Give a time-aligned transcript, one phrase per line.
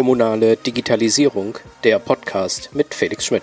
[0.00, 3.42] Kommunale Digitalisierung, der Podcast mit Felix Schmidt.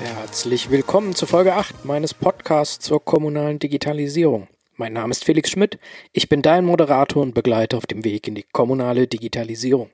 [0.00, 4.48] Herzlich willkommen zu Folge 8 meines Podcasts zur kommunalen Digitalisierung.
[4.76, 5.78] Mein Name ist Felix Schmidt,
[6.12, 9.88] ich bin dein Moderator und Begleiter auf dem Weg in die kommunale Digitalisierung.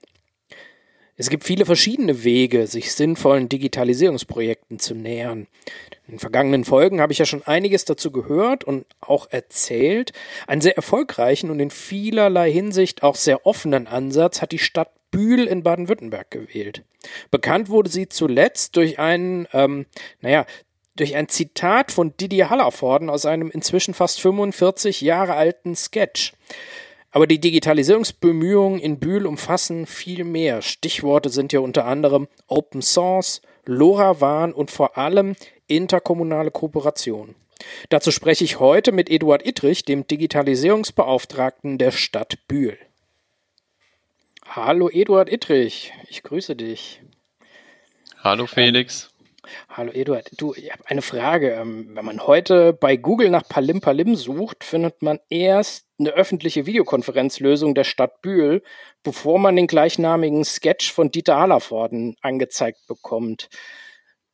[1.21, 5.49] Es gibt viele verschiedene Wege, sich sinnvollen Digitalisierungsprojekten zu nähern.
[6.07, 10.13] In den vergangenen Folgen habe ich ja schon einiges dazu gehört und auch erzählt.
[10.47, 15.47] Einen sehr erfolgreichen und in vielerlei Hinsicht auch sehr offenen Ansatz hat die Stadt Bühl
[15.49, 16.85] in Baden-Württemberg gewählt.
[17.33, 19.87] Bekannt wurde sie zuletzt durch einen, ähm,
[20.21, 20.47] naja,
[20.95, 26.35] durch ein Zitat von Didier Hallervorden aus einem inzwischen fast 45 Jahre alten Sketch.
[27.19, 30.63] Aber die Digitalisierungsbemühungen in Bühl umfassen viel mehr.
[30.63, 35.35] Stichworte sind ja unter anderem Open Source, LoRaWAN und vor allem
[35.67, 37.35] interkommunale Kooperation.
[37.89, 42.79] Dazu spreche ich heute mit Eduard Ittrich, dem Digitalisierungsbeauftragten der Stadt Bühl.
[44.47, 47.03] Hallo Eduard Ittrich, ich grüße dich.
[48.23, 49.11] Hallo Felix.
[49.69, 51.53] Hallo Eduard, du, ich habe eine Frage.
[51.53, 56.67] Ähm, wenn man heute bei Google nach Palim Palim sucht, findet man erst eine öffentliche
[56.67, 58.63] Videokonferenzlösung der Stadt Bühl,
[59.03, 63.49] bevor man den gleichnamigen Sketch von Dieter Hallervorden angezeigt bekommt.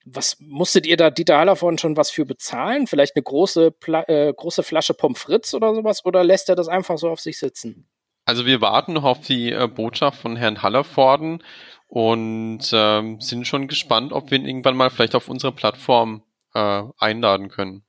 [0.05, 2.87] Was musstet ihr da Dieter Hallervorden schon was für bezahlen?
[2.87, 6.05] Vielleicht eine große, Pla äh, große Flasche Pommes frites oder sowas?
[6.05, 7.89] Oder lässt er das einfach so auf sich sitzen?
[8.27, 11.42] Also wir warten noch auf die äh, Botschaft von Herrn Hallervorden
[11.86, 16.22] und ähm, sind schon gespannt, ob wir ihn irgendwann mal vielleicht auf unsere Plattform
[16.54, 17.84] äh, einladen können.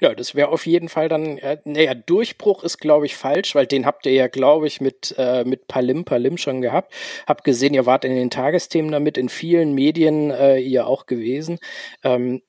[0.00, 3.66] Ja, das wäre auf jeden Fall dann, äh, naja, Durchbruch ist, glaube ich, falsch, weil
[3.66, 6.92] den habt ihr ja, glaube ich, mit, äh, mit Palim Palim schon gehabt.
[7.26, 11.58] Hab gesehen, ihr wart in den Tagesthemen damit, in vielen Medien äh, ihr auch gewesen.
[12.02, 12.42] Ähm,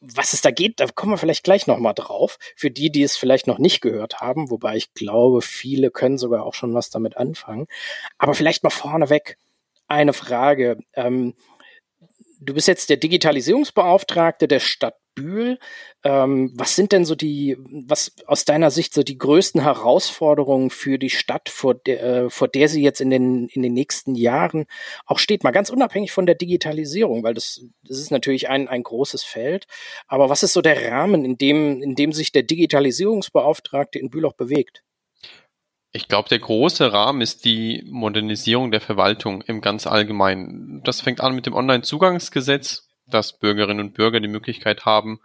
[0.00, 2.38] was es da geht, da kommen wir vielleicht gleich nochmal drauf.
[2.56, 6.44] Für die, die es vielleicht noch nicht gehört haben, wobei ich glaube, viele können sogar
[6.44, 7.66] auch schon was damit anfangen.
[8.18, 9.36] Aber vielleicht mal vorneweg
[9.94, 10.78] eine Frage.
[10.94, 11.34] Ähm,
[12.40, 15.58] du bist jetzt der Digitalisierungsbeauftragte der Stadt Bühl.
[16.02, 17.56] Ähm, was sind denn so die,
[17.86, 22.48] was aus deiner Sicht so die größten Herausforderungen für die Stadt, vor der, äh, vor
[22.48, 24.66] der sie jetzt in den, in den nächsten Jahren
[25.06, 25.44] auch steht?
[25.44, 29.66] Mal ganz unabhängig von der Digitalisierung, weil das, das ist natürlich ein, ein großes Feld.
[30.06, 34.26] Aber was ist so der Rahmen, in dem, in dem sich der Digitalisierungsbeauftragte in Bühl
[34.26, 34.82] auch bewegt?
[35.96, 40.82] Ich glaube, der große Rahmen ist die Modernisierung der Verwaltung im ganz Allgemeinen.
[40.82, 45.20] Das fängt an mit dem Online-Zugangsgesetz, dass Bürgerinnen und Bürger die Möglichkeit haben,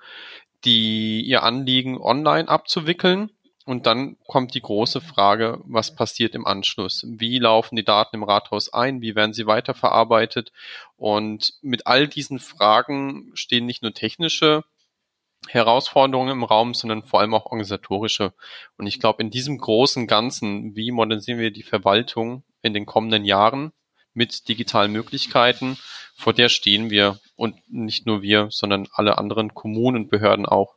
[0.66, 3.32] die ihr Anliegen online abzuwickeln.
[3.66, 7.04] Und dann kommt die große Frage, was passiert im Anschluss?
[7.08, 9.02] Wie laufen die Daten im Rathaus ein?
[9.02, 10.52] Wie werden sie weiterverarbeitet?
[10.98, 14.64] Und mit all diesen Fragen stehen nicht nur technische
[15.48, 18.34] Herausforderungen im Raum, sondern vor allem auch organisatorische.
[18.78, 23.26] Und ich glaube, in diesem großen Ganzen, wie modernisieren wir die Verwaltung in den kommenden
[23.26, 23.72] Jahren
[24.14, 25.78] mit digitalen Möglichkeiten,
[26.16, 30.76] vor der stehen wir und nicht nur wir, sondern alle anderen Kommunen und Behörden auch.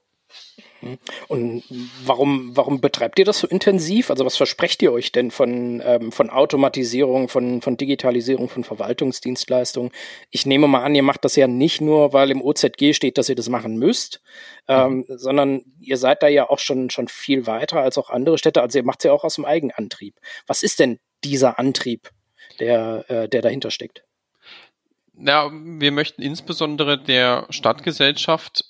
[1.29, 1.63] Und
[2.05, 4.11] warum, warum betreibt ihr das so intensiv?
[4.11, 9.93] Also was versprecht ihr euch denn von, ähm, von Automatisierung, von, von Digitalisierung, von Verwaltungsdienstleistungen?
[10.31, 13.29] Ich nehme mal an, ihr macht das ja nicht nur, weil im OZG steht, dass
[13.29, 14.23] ihr das machen müsst,
[14.69, 15.19] ähm, mhm.
[15.19, 18.63] sondern ihr seid da ja auch schon, schon viel weiter als auch andere Städte.
[18.63, 20.17] Also ihr macht es ja auch aus dem Eigenantrieb.
[20.47, 22.11] Was ist denn dieser Antrieb,
[22.59, 24.05] der, äh, der dahinter steckt?
[25.15, 28.65] Ja, wir möchten insbesondere der Stadtgesellschaft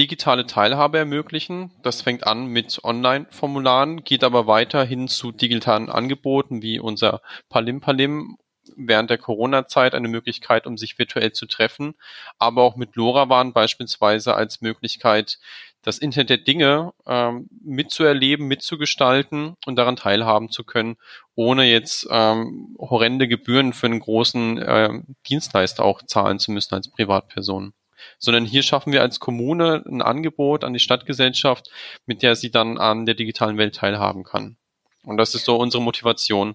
[0.00, 1.72] digitale Teilhabe ermöglichen.
[1.82, 7.82] Das fängt an mit Online-Formularen, geht aber weiter hin zu digitalen Angeboten wie unser Palim
[7.82, 8.38] Palim
[8.76, 11.94] während der Corona-Zeit eine Möglichkeit, um sich virtuell zu treffen,
[12.38, 15.38] aber auch mit LoRaWAN beispielsweise als Möglichkeit,
[15.82, 20.96] das Internet der Dinge ähm, mitzuerleben, mitzugestalten und daran teilhaben zu können,
[21.34, 26.90] ohne jetzt ähm, horrende Gebühren für einen großen äh, Dienstleister auch zahlen zu müssen als
[26.90, 27.74] Privatperson
[28.18, 31.70] sondern hier schaffen wir als Kommune ein Angebot an die Stadtgesellschaft,
[32.06, 34.56] mit der sie dann an der digitalen Welt teilhaben kann.
[35.04, 36.54] Und das ist so unsere Motivation.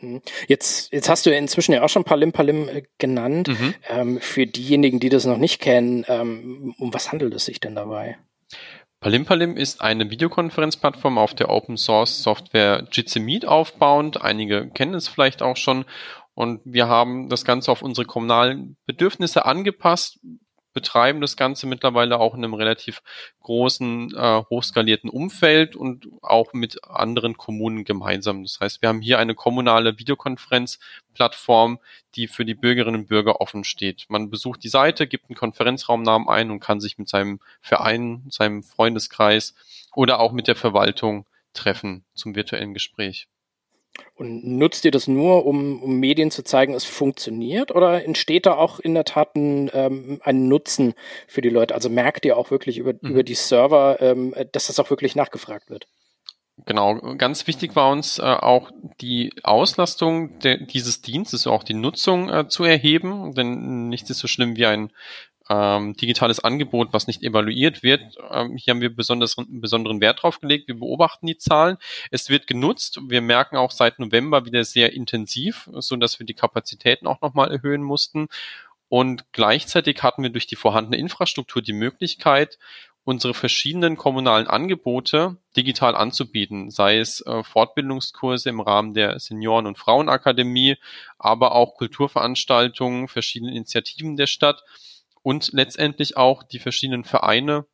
[0.00, 0.22] Mhm.
[0.48, 3.48] Jetzt, jetzt hast du inzwischen ja auch schon Palim Palim äh, genannt.
[3.48, 3.74] Mhm.
[3.88, 7.74] Ähm, für diejenigen, die das noch nicht kennen, ähm, um was handelt es sich denn
[7.74, 8.18] dabei?
[9.00, 14.20] Palim Palim ist eine Videokonferenzplattform auf der Open Source Software Jitsi Meet aufbauend.
[14.20, 15.86] Einige kennen es vielleicht auch schon.
[16.34, 20.20] Und wir haben das Ganze auf unsere kommunalen Bedürfnisse angepasst,
[20.72, 23.02] betreiben das Ganze mittlerweile auch in einem relativ
[23.40, 28.42] großen, äh, hochskalierten Umfeld und auch mit anderen Kommunen gemeinsam.
[28.42, 31.80] Das heißt, wir haben hier eine kommunale Videokonferenzplattform,
[32.14, 34.06] die für die Bürgerinnen und Bürger offen steht.
[34.08, 38.62] Man besucht die Seite, gibt einen Konferenzraumnamen ein und kann sich mit seinem Verein, seinem
[38.62, 39.54] Freundeskreis
[39.94, 43.26] oder auch mit der Verwaltung treffen zum virtuellen Gespräch.
[44.14, 47.74] Und nutzt ihr das nur, um, um Medien zu zeigen, es funktioniert?
[47.74, 50.94] Oder entsteht da auch in der Tat ein, ähm, ein Nutzen
[51.26, 51.74] für die Leute?
[51.74, 53.10] Also merkt ihr auch wirklich über, mhm.
[53.10, 55.86] über die Server, ähm, dass das auch wirklich nachgefragt wird?
[56.66, 58.70] Genau, ganz wichtig war uns äh, auch
[59.00, 64.56] die Auslastung dieses Dienstes, auch die Nutzung äh, zu erheben, denn nichts ist so schlimm
[64.56, 64.92] wie ein
[65.50, 68.00] ähm, digitales Angebot, was nicht evaluiert wird.
[68.30, 70.68] Ähm, hier haben wir besonders, besonderen Wert drauf gelegt.
[70.68, 71.76] Wir beobachten die Zahlen.
[72.12, 73.00] Es wird genutzt.
[73.08, 77.50] Wir merken auch seit November wieder sehr intensiv, so dass wir die Kapazitäten auch nochmal
[77.50, 78.28] erhöhen mussten.
[78.88, 82.58] Und gleichzeitig hatten wir durch die vorhandene Infrastruktur die Möglichkeit,
[83.02, 89.78] unsere verschiedenen kommunalen Angebote digital anzubieten, sei es äh, Fortbildungskurse im Rahmen der Senioren- und
[89.78, 90.76] Frauenakademie,
[91.18, 94.62] aber auch Kulturveranstaltungen, verschiedene Initiativen der Stadt
[95.22, 97.66] und letztendlich auch die verschiedenen Vereine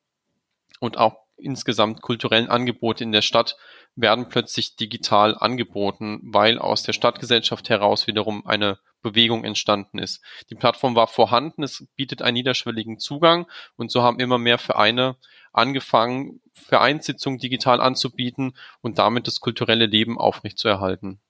[0.81, 3.57] und auch insgesamt kulturellen Angebote in der Stadt
[3.95, 10.23] werden plötzlich digital angeboten, weil aus der Stadtgesellschaft heraus wiederum eine Bewegung entstanden ist.
[10.51, 13.47] Die Plattform war vorhanden, es bietet einen niederschwelligen Zugang
[13.77, 15.17] und so haben immer mehr Vereine
[15.53, 21.21] angefangen, Vereinssitzungen digital anzubieten und damit das kulturelle Leben aufrechtzuerhalten.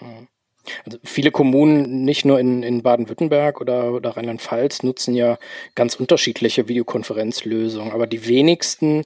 [0.00, 0.28] Mhm.
[0.84, 5.38] Also viele Kommunen, nicht nur in, in Baden-Württemberg oder, oder Rheinland-Pfalz, nutzen ja
[5.74, 9.04] ganz unterschiedliche Videokonferenzlösungen, aber die wenigsten,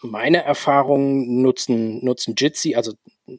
[0.00, 2.92] meine Erfahrungen, nutzen, nutzen Jitsi, also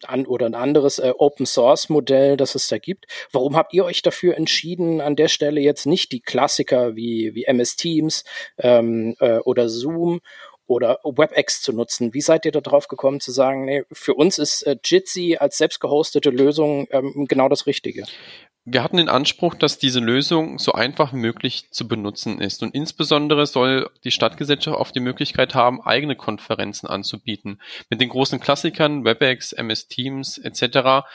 [0.04, 3.06] an, oder ein anderes äh, Open Source Modell, das es da gibt.
[3.32, 7.46] Warum habt ihr euch dafür entschieden, an der Stelle jetzt nicht die Klassiker wie, wie
[7.46, 8.24] MS Teams
[8.58, 10.22] ähm, äh, oder Zoom
[10.68, 12.14] oder WebEx zu nutzen.
[12.14, 16.30] Wie seid ihr da gekommen zu sagen, nee, für uns ist äh, Jitsi als selbstgehostete
[16.30, 18.06] Lösung ähm, genau das Richtige?
[18.68, 22.64] Wir hatten den Anspruch, dass diese Lösung so einfach wie möglich zu benutzen ist.
[22.64, 27.62] Und insbesondere soll die Stadtgesellschaft auch die Möglichkeit haben, eigene Konferenzen anzubieten.
[27.92, 31.06] Mit den großen Klassikern, WebEx, MS Teams etc.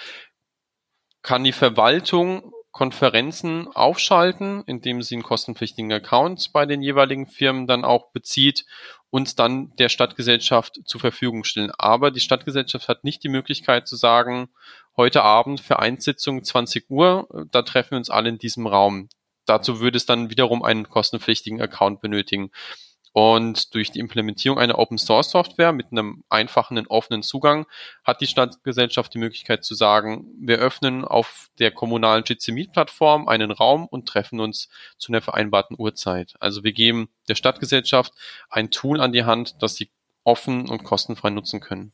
[1.23, 7.85] kann die Verwaltung Konferenzen aufschalten, indem sie einen kostenpflichtigen Account bei den jeweiligen Firmen dann
[7.85, 8.65] auch bezieht
[9.11, 11.73] und dann der Stadtgesellschaft zur Verfügung stellen.
[11.77, 14.49] Aber die Stadtgesellschaft hat nicht die Möglichkeit zu sagen,
[14.97, 19.09] heute Abend für Einsitzung 20 Uhr, da treffen wir uns alle in diesem Raum.
[19.47, 22.51] Dazu würde es dann wiederum einen kostenpflichtigen Account benötigen.
[23.13, 27.67] Und durch die Implementierung einer Open Source Software mit einem einfachen offenen Zugang
[28.05, 33.51] hat die Stadtgesellschaft die Möglichkeit zu sagen, wir öffnen auf der kommunalen Jitsi Plattform einen
[33.51, 36.35] Raum und treffen uns zu einer vereinbarten Uhrzeit.
[36.39, 38.13] Also wir geben der Stadtgesellschaft
[38.49, 39.91] ein Tool an die Hand, das sie
[40.23, 41.93] offen und kostenfrei nutzen können.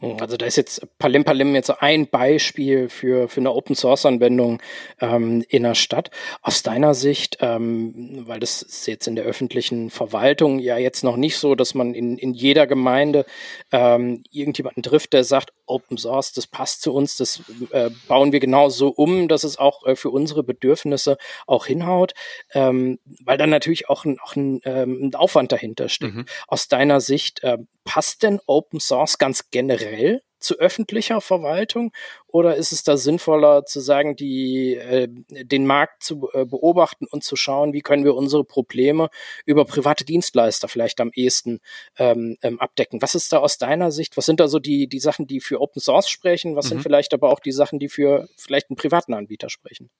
[0.00, 4.06] Hm, also da ist jetzt Palim Palim jetzt ein Beispiel für, für eine Open Source
[4.06, 4.62] Anwendung
[5.00, 6.10] ähm, in der Stadt.
[6.42, 11.16] Aus deiner Sicht, ähm, weil das ist jetzt in der öffentlichen Verwaltung ja jetzt noch
[11.16, 13.26] nicht so, dass man in, in jeder Gemeinde
[13.72, 18.40] ähm, irgendjemanden trifft, der sagt, Open Source, das passt zu uns, das äh, bauen wir
[18.40, 22.14] genau so um, dass es auch äh, für unsere Bedürfnisse auch hinhaut,
[22.54, 26.14] ähm, weil dann natürlich auch ein, auch ein, ähm, ein Aufwand dahinter steht.
[26.14, 26.26] Mhm.
[26.46, 31.92] Aus deiner Sicht, äh, passt denn Open Source ganz generell zu öffentlicher Verwaltung
[32.26, 37.24] oder ist es da sinnvoller zu sagen, die, äh, den Markt zu äh, beobachten und
[37.24, 39.10] zu schauen, wie können wir unsere Probleme
[39.46, 41.60] über private Dienstleister vielleicht am ehesten
[41.98, 43.02] ähm, ähm, abdecken?
[43.02, 44.16] Was ist da aus deiner Sicht?
[44.16, 46.56] Was sind da so die, die Sachen, die für Open Source sprechen?
[46.56, 46.68] Was mhm.
[46.68, 49.90] sind vielleicht aber auch die Sachen, die für vielleicht einen privaten Anbieter sprechen?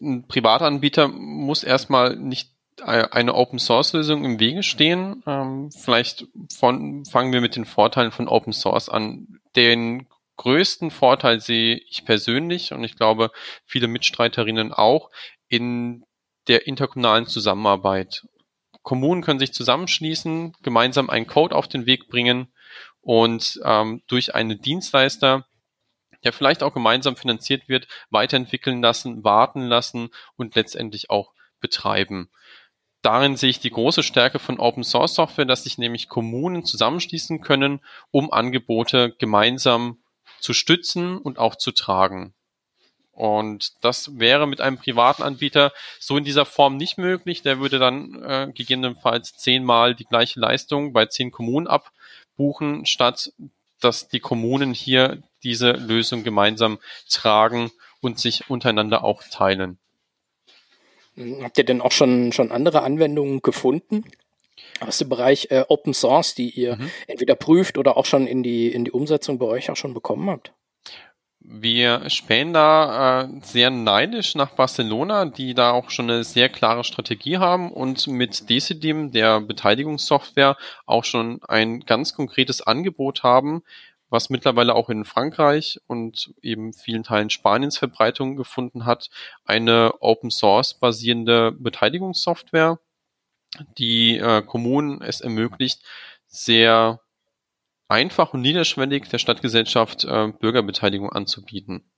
[0.00, 5.22] Ein Privatanbieter muss erstmal nicht eine Open Source Lösung im Wege stehen.
[5.26, 9.40] Ähm, vielleicht von, fangen wir mit den Vorteilen von Open Source an.
[9.56, 10.06] Den
[10.36, 13.30] größten Vorteil sehe ich persönlich und ich glaube
[13.66, 15.10] viele Mitstreiterinnen auch
[15.48, 16.04] in
[16.48, 18.26] der interkommunalen Zusammenarbeit.
[18.82, 22.52] Kommunen können sich zusammenschließen, gemeinsam einen Code auf den Weg bringen
[23.02, 25.44] und ähm, durch einen Dienstleister
[26.24, 32.30] der vielleicht auch gemeinsam finanziert wird, weiterentwickeln lassen, warten lassen und letztendlich auch betreiben
[33.02, 37.40] darin sehe ich die große Stärke von Open Source Software, dass sich nämlich Kommunen zusammenschließen
[37.40, 37.80] können,
[38.10, 39.98] um Angebote gemeinsam
[40.40, 42.34] zu stützen und auch zu tragen.
[43.12, 47.42] Und das wäre mit einem privaten Anbieter so in dieser Form nicht möglich.
[47.42, 53.32] Der würde dann äh, gegebenenfalls zehnmal die gleiche Leistung bei zehn Kommunen abbuchen, statt
[53.80, 56.78] dass die Kommunen hier diese Lösung gemeinsam
[57.10, 59.78] tragen und sich untereinander auch teilen.
[61.42, 64.04] Habt ihr denn auch schon, schon andere Anwendungen gefunden?
[64.80, 66.90] aus dem Bereich äh, Open Source, die ihr mhm.
[67.06, 70.30] entweder prüft oder auch schon in die, in die Umsetzung bei euch auch schon bekommen
[70.30, 70.52] habt?
[71.42, 76.84] Wir spähen da äh, sehr neidisch nach Barcelona, die da auch schon eine sehr klare
[76.84, 83.62] Strategie haben und mit Decidim, der Beteiligungssoftware, auch schon ein ganz konkretes Angebot haben,
[84.10, 89.08] was mittlerweile auch in Frankreich und eben vielen Teilen Spaniens Verbreitung gefunden hat,
[89.44, 92.80] eine Open Source basierende Beteiligungssoftware,
[93.78, 95.82] die äh, Kommunen es ermöglicht,
[96.26, 97.00] sehr
[97.88, 101.90] einfach und niederschwellig der Stadtgesellschaft äh, Bürgerbeteiligung anzubieten.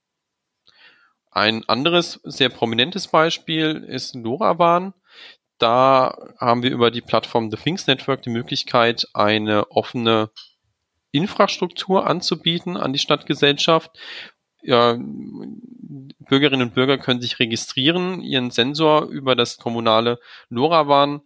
[1.31, 4.93] Ein anderes sehr prominentes Beispiel ist LoRaWAN.
[5.57, 10.29] Da haben wir über die Plattform The Things Network die Möglichkeit, eine offene
[11.13, 13.91] Infrastruktur anzubieten an die Stadtgesellschaft.
[14.61, 21.21] Ja, Bürgerinnen und Bürger können sich registrieren, ihren Sensor über das kommunale LoRaWAN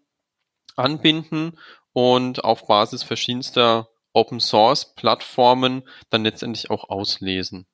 [0.76, 1.58] anbinden
[1.94, 7.66] und auf Basis verschiedenster Open Source Plattformen dann letztendlich auch auslesen.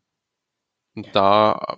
[0.95, 1.77] Und da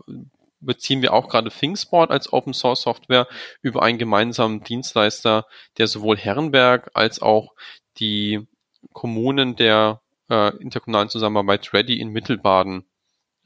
[0.60, 3.28] beziehen wir auch gerade ThinkSport als Open Source Software
[3.62, 5.46] über einen gemeinsamen Dienstleister,
[5.78, 7.54] der sowohl Herrenberg als auch
[8.00, 8.48] die
[8.92, 12.86] Kommunen der äh, interkommunalen Zusammenarbeit Ready in Mittelbaden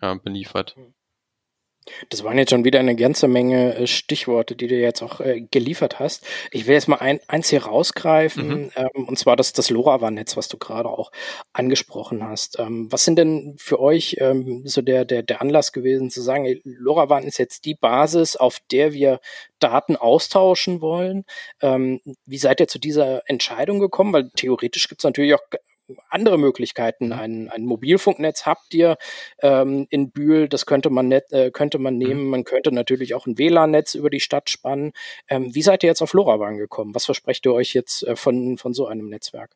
[0.01, 0.75] äh, beliefert.
[2.09, 5.41] Das waren jetzt schon wieder eine ganze Menge äh, Stichworte, die du jetzt auch äh,
[5.41, 6.25] geliefert hast.
[6.51, 8.71] Ich will jetzt mal ein, eins hier rausgreifen, mhm.
[8.75, 11.12] ähm, und zwar das, das LoRaWAN-Netz, was du gerade auch
[11.53, 12.59] angesprochen hast.
[12.59, 16.45] Ähm, was sind denn für euch ähm, so der, der, der Anlass gewesen zu sagen,
[16.45, 19.19] ey, LoRaWAN ist jetzt die Basis, auf der wir
[19.59, 21.25] Daten austauschen wollen?
[21.62, 24.13] Ähm, wie seid ihr zu dieser Entscheidung gekommen?
[24.13, 25.41] Weil theoretisch gibt es natürlich auch
[26.10, 27.08] andere Möglichkeiten.
[27.08, 27.13] Mhm.
[27.13, 28.98] Ein, ein Mobilfunknetz habt ihr
[29.41, 32.00] ähm, in Bühl, das könnte man, net, äh, könnte man mhm.
[32.00, 32.27] nehmen.
[32.27, 34.93] Man könnte natürlich auch ein WLAN-Netz über die Stadt spannen.
[35.27, 36.96] Ähm, wie seid ihr jetzt auf LoRaWAN gekommen?
[36.96, 39.51] Was versprecht ihr euch jetzt äh, von, von so einem Netzwerk?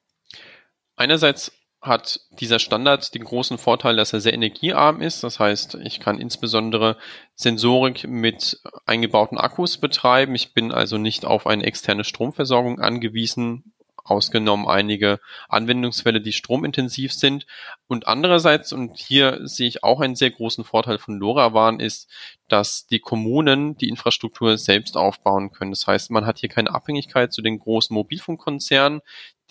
[0.96, 1.52] Einerseits
[1.84, 5.24] hat dieser Standard den großen Vorteil, dass er sehr energiearm ist.
[5.24, 6.98] Das heißt, ich kann insbesondere
[7.36, 10.34] Sensorik mit eingebauten Akkus betreiben.
[10.34, 13.73] Ich bin also nicht auf eine externe Stromversorgung angewiesen,
[14.04, 15.20] ausgenommen einige
[15.50, 17.46] Anwendungsfälle, die stromintensiv sind.
[17.88, 22.10] Und andererseits, und hier sehe ich auch einen sehr großen Vorteil von LoRaWAN, ist,
[22.50, 25.72] dass die Kommunen die Infrastruktur selbst aufbauen können.
[25.72, 29.02] Das heißt, man hat hier keine Abhängigkeit zu den großen Mobilfunkkonzernen,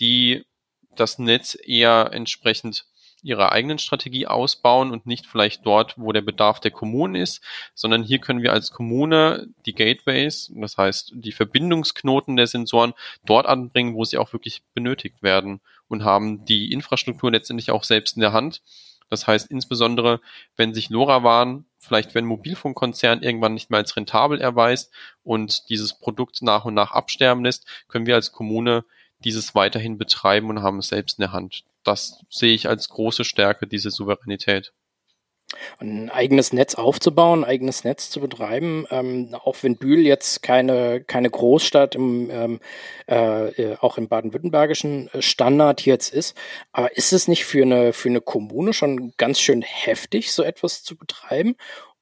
[0.01, 0.45] die
[0.95, 2.87] das Netz eher entsprechend
[3.23, 7.43] ihre eigenen Strategie ausbauen und nicht vielleicht dort, wo der Bedarf der Kommunen ist,
[7.75, 13.47] sondern hier können wir als Kommune die Gateways, das heißt die Verbindungsknoten der Sensoren dort
[13.47, 18.21] anbringen, wo sie auch wirklich benötigt werden und haben die Infrastruktur letztendlich auch selbst in
[18.21, 18.63] der Hand.
[19.09, 20.21] Das heißt insbesondere,
[20.57, 24.93] wenn sich LoRaWAN vielleicht wenn Mobilfunkkonzern irgendwann nicht mehr als rentabel erweist
[25.25, 28.85] und dieses Produkt nach und nach absterben lässt, können wir als Kommune
[29.25, 33.25] dieses weiterhin betreiben und haben es selbst in der Hand das sehe ich als große
[33.25, 34.73] Stärke, diese Souveränität.
[35.79, 41.03] Ein eigenes Netz aufzubauen, ein eigenes Netz zu betreiben, ähm, auch wenn Bühl jetzt keine,
[41.03, 42.61] keine Großstadt im, ähm,
[43.07, 46.37] äh, äh auch im baden-württembergischen äh, Standard jetzt ist,
[46.73, 50.85] aber ist es nicht für eine, für eine Kommune schon ganz schön heftig, so etwas
[50.85, 51.57] zu betreiben?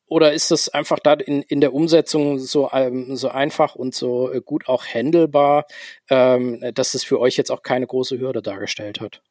[0.07, 4.33] Oder ist es einfach da in, in der Umsetzung so, ähm, so einfach und so
[4.33, 5.67] äh, gut auch handelbar,
[6.09, 9.23] ähm, dass es für euch jetzt auch keine große Hürde dargestellt hat?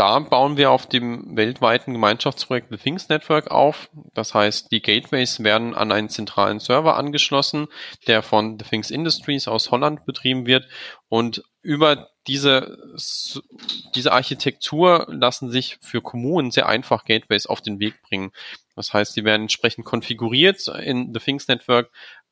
[0.00, 3.90] Da bauen wir auf dem weltweiten Gemeinschaftsprojekt The Things Network auf.
[4.14, 7.68] Das heißt, die Gateways werden an einen zentralen Server angeschlossen,
[8.06, 10.66] der von The Things Industries aus Holland betrieben wird.
[11.10, 12.78] Und über diese,
[13.94, 18.32] diese Architektur lassen sich für Kommunen sehr einfach Gateways auf den Weg bringen.
[18.76, 21.90] Das heißt, die werden entsprechend konfiguriert in The Things Network,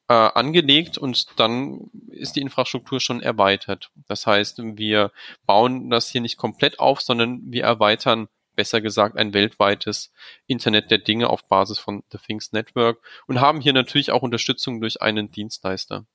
[0.09, 3.91] äh, angelegt und dann ist die Infrastruktur schon erweitert.
[4.09, 5.13] Das heißt, wir
[5.47, 10.13] bauen das hier nicht komplett auf, sondern wir erweitern besser gesagt ein weltweites
[10.47, 12.99] Internet der Dinge auf Basis von The Things Network
[13.29, 16.07] und haben hier natürlich auch Unterstützung durch einen Dienstleister.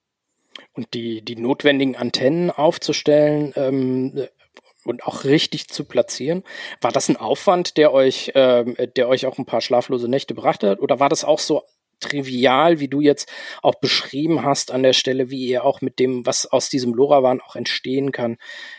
[0.74, 4.28] Und die, die notwendigen Antennen aufzustellen, ähm,
[4.86, 6.44] und auch richtig zu platzieren.
[6.82, 10.78] War das ein Aufwand, der euch, äh, der euch auch ein paar schlaflose Nächte brachte?
[10.80, 11.64] Oder war das auch so
[12.04, 13.32] trivial, wie du jetzt
[13.62, 17.42] auch beschrieben hast an der Stelle, wie ihr auch mit dem, was aus diesem LoRaWAN
[17.42, 18.38] auch entstehen kann,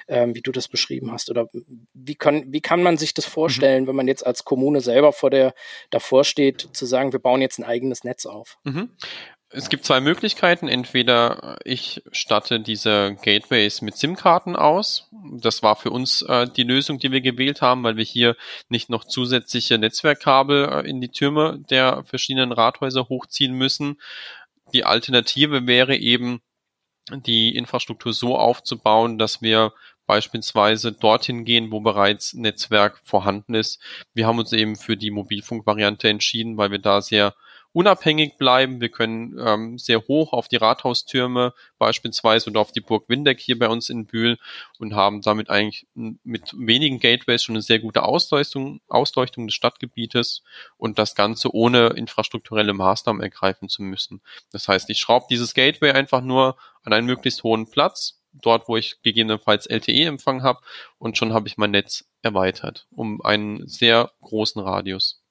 [0.09, 1.31] ähm, wie du das beschrieben hast?
[1.31, 1.49] Oder
[1.93, 3.89] wie kann, wie kann man sich das vorstellen, mhm.
[3.89, 5.55] wenn man jetzt als Kommune selber vor der,
[5.91, 8.59] davor steht, zu sagen, wir bauen jetzt ein eigenes Netz auf?
[8.65, 8.91] Mhm.
[9.57, 10.67] Es gibt zwei Möglichkeiten.
[10.67, 15.09] Entweder ich statte diese Gateways mit SIM-Karten aus.
[15.39, 18.35] Das war für uns äh, die Lösung, die wir gewählt haben, weil wir hier
[18.69, 24.01] nicht noch zusätzliche Netzwerkkabel äh, in die Türme der verschiedenen Rathäuser hochziehen müssen.
[24.73, 26.41] Die Alternative wäre eben,
[27.13, 29.73] die Infrastruktur so aufzubauen, dass wir
[30.07, 33.81] beispielsweise dorthin gehen, wo bereits Netzwerk vorhanden ist.
[34.15, 37.35] Wir haben uns eben für die Mobilfunkvariante entschieden, weil wir da sehr
[37.75, 38.81] unabhängig bleiben.
[38.81, 43.59] Wir können ähm, sehr hoch auf die Rathaustürme beispielsweise oder auf die Burg Windeck hier
[43.59, 44.39] bei uns in Bühl
[44.79, 50.43] und haben damit eigentlich mit wenigen Gateways schon eine sehr gute Ausleuchtung, Ausleuchtung des Stadtgebietes
[50.79, 54.23] und das Ganze ohne infrastrukturelle Maßnahmen ergreifen zu müssen.
[54.53, 58.77] Das heißt, ich schraube dieses Gateway einfach nur an einen möglichst hohen Platz, dort, wo
[58.77, 60.61] ich gegebenenfalls LTE-Empfang habe
[60.99, 65.24] und schon habe ich mein Netz erweitert um einen sehr großen Radius.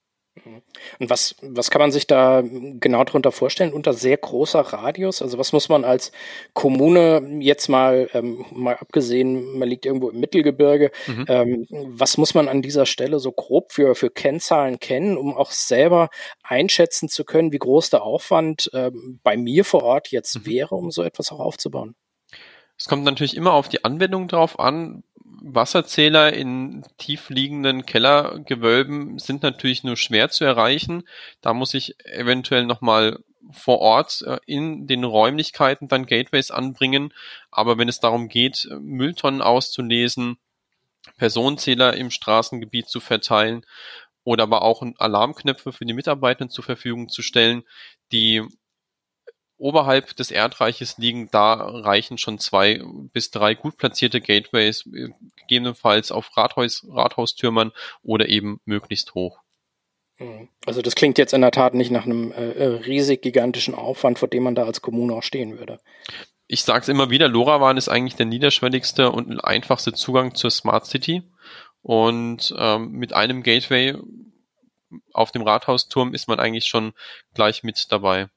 [0.99, 5.21] Und was, was kann man sich da genau darunter vorstellen unter sehr großer Radius?
[5.21, 6.11] Also was muss man als
[6.53, 11.25] Kommune jetzt mal, ähm, mal abgesehen, man liegt irgendwo im Mittelgebirge, mhm.
[11.27, 15.51] ähm, was muss man an dieser Stelle so grob für, für Kennzahlen kennen, um auch
[15.51, 16.09] selber
[16.41, 20.45] einschätzen zu können, wie groß der Aufwand ähm, bei mir vor Ort jetzt mhm.
[20.47, 21.95] wäre, um so etwas auch aufzubauen?
[22.77, 25.03] Es kommt natürlich immer auf die Anwendung drauf an.
[25.45, 31.03] Wasserzähler in tief liegenden Kellergewölben sind natürlich nur schwer zu erreichen.
[31.41, 33.19] Da muss ich eventuell nochmal
[33.51, 37.13] vor Ort äh, in den Räumlichkeiten dann Gateways anbringen.
[37.51, 40.37] Aber wenn es darum geht, Mülltonnen auszulesen,
[41.17, 43.65] Personenzähler im Straßengebiet zu verteilen
[44.23, 47.63] oder aber auch Alarmknöpfe für die Mitarbeitenden zur Verfügung zu stellen,
[48.13, 48.43] die
[49.63, 52.81] oberhalb des Erdreiches liegen, da reichen schon zwei
[53.13, 57.71] bis drei gut platzierte Gateways, äh, gegebenenfalls auf Rathaus, Rathaustürmern
[58.03, 59.39] oder eben möglichst hoch.
[60.19, 60.49] Mhm.
[60.65, 64.19] Also das klingt jetzt in der Tat nicht nach einem äh, äh, riesig gigantischen Aufwand,
[64.19, 65.79] vor dem man da als Kommune auch stehen würde.
[66.47, 70.85] Ich sage es immer wieder, LoRaWAN ist eigentlich der niederschwelligste und einfachste Zugang zur Smart
[70.85, 71.23] City.
[71.81, 73.95] Und ähm, mit einem Gateway
[75.13, 76.93] auf dem Rathausturm ist man eigentlich schon
[77.33, 78.27] gleich mit dabei.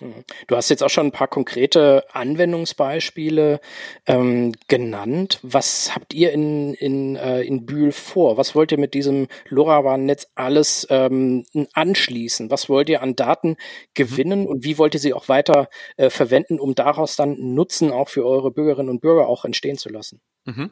[0.00, 0.24] Mhm.
[0.46, 3.60] Du hast jetzt auch schon ein paar konkrete Anwendungsbeispiele
[4.06, 5.38] ähm, genannt.
[5.42, 8.36] Was habt ihr in, in, äh, in Bühl vor?
[8.36, 12.50] Was wollt ihr mit diesem LoRaWAN-Netz alles ähm, anschließen?
[12.50, 13.56] Was wollt ihr an Daten
[13.94, 18.08] gewinnen und wie wollt ihr sie auch weiter äh, verwenden, um daraus dann Nutzen auch
[18.08, 20.20] für eure Bürgerinnen und Bürger auch entstehen zu lassen?
[20.44, 20.70] Mhm.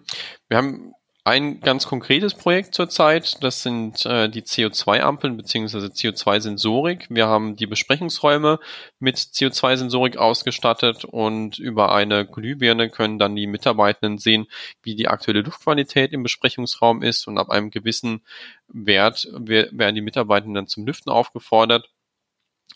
[0.49, 0.95] Wir haben
[1.29, 5.89] ein ganz konkretes Projekt zurzeit, das sind äh, die CO2-Ampeln bzw.
[5.89, 7.07] CO2-Sensorik.
[7.11, 8.59] Wir haben die Besprechungsräume
[8.99, 14.47] mit CO2-Sensorik ausgestattet und über eine Glühbirne können dann die Mitarbeitenden sehen,
[14.83, 18.23] wie die aktuelle Luftqualität im Besprechungsraum ist und ab einem gewissen
[18.69, 21.91] Wert werden die Mitarbeitenden dann zum Lüften aufgefordert.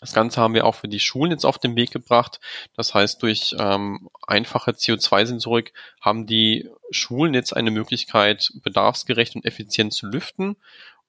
[0.03, 2.41] Das Ganze haben wir auch für die Schulen jetzt auf den Weg gebracht.
[2.75, 9.93] Das heißt, durch ähm, einfache CO2-Sensorik haben die Schulen jetzt eine Möglichkeit, bedarfsgerecht und effizient
[9.93, 10.57] zu lüften.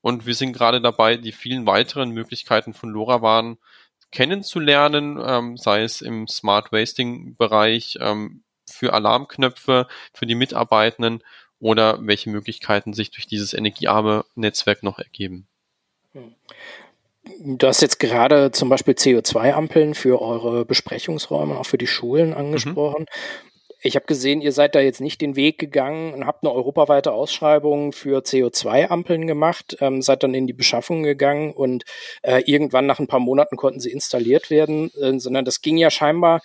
[0.00, 3.58] Und wir sind gerade dabei, die vielen weiteren Möglichkeiten von LoRaWAN
[4.12, 11.24] kennenzulernen, ähm, sei es im Smart Wasting-Bereich, ähm, für Alarmknöpfe, für die Mitarbeitenden
[11.58, 15.48] oder welche Möglichkeiten sich durch dieses energiearme Netzwerk noch ergeben.
[17.40, 22.36] Du hast jetzt gerade zum Beispiel CO2-Ampeln für eure Besprechungsräume, auch für die Schulen mhm.
[22.36, 23.02] angesprochen.
[23.02, 23.54] Mhm.
[23.86, 27.12] Ich habe gesehen, ihr seid da jetzt nicht den Weg gegangen und habt eine europaweite
[27.12, 31.84] Ausschreibung für CO2-Ampeln gemacht, ähm, seid dann in die Beschaffung gegangen und
[32.22, 35.90] äh, irgendwann nach ein paar Monaten konnten sie installiert werden, äh, sondern das ging ja
[35.90, 36.40] scheinbar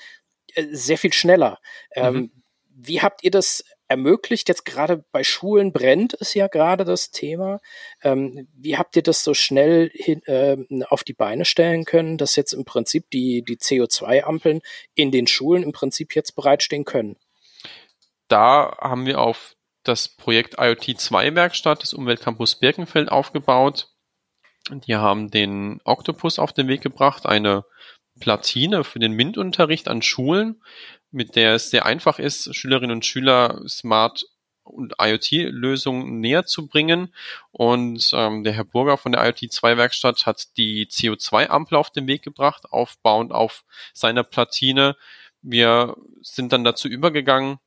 [0.54, 1.60] äh, sehr viel schneller.
[1.96, 2.32] Ähm, mhm.
[2.76, 4.48] Wie habt ihr das ermöglicht.
[4.48, 7.60] Jetzt gerade bei Schulen brennt es ja gerade das Thema.
[8.02, 12.36] Ähm, wie habt ihr das so schnell hin, äh, auf die Beine stellen können, dass
[12.36, 14.62] jetzt im Prinzip die, die CO2-Ampeln
[14.96, 17.18] in den Schulen im Prinzip jetzt bereitstehen können?
[18.28, 23.90] Da haben wir auf das Projekt IoT 2 Werkstatt des Umweltcampus Birkenfeld aufgebaut.
[24.70, 27.66] Die haben den Octopus auf den Weg gebracht, eine
[28.20, 30.62] Platine für den MINT-Unterricht an Schulen,
[31.12, 34.26] mit der es sehr einfach ist, Schülerinnen und Schüler Smart
[34.70, 37.14] und IoT-Lösungen näher zu bringen.
[37.52, 42.72] Und ähm, der Herr Burger von der IoT-2-Werkstatt hat die CO2-Ampel auf den Weg gebracht,
[42.72, 44.96] aufbauend auf seiner Platine.
[45.42, 47.60] Wir sind dann dazu übergegangen,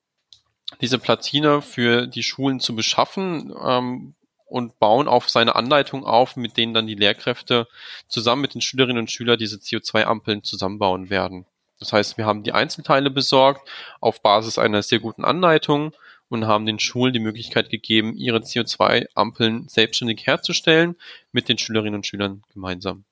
[0.81, 4.15] diese Platine für die Schulen zu beschaffen ähm,
[4.47, 7.67] und bauen auf seine Anleitung auf, mit denen dann die Lehrkräfte
[8.09, 11.47] zusammen mit den Schülerinnen und Schülern diese CO2-Ampeln zusammenbauen werden.
[11.83, 13.69] Das heißt, wir haben die Einzelteile besorgt
[14.01, 15.93] auf Basis einer sehr guten Anleitung
[16.29, 20.95] und haben den Schulen die Möglichkeit gegeben, ihre CO2-Ampeln selbstständig herzustellen
[21.33, 23.05] mit den Schülerinnen und Schülern gemeinsam.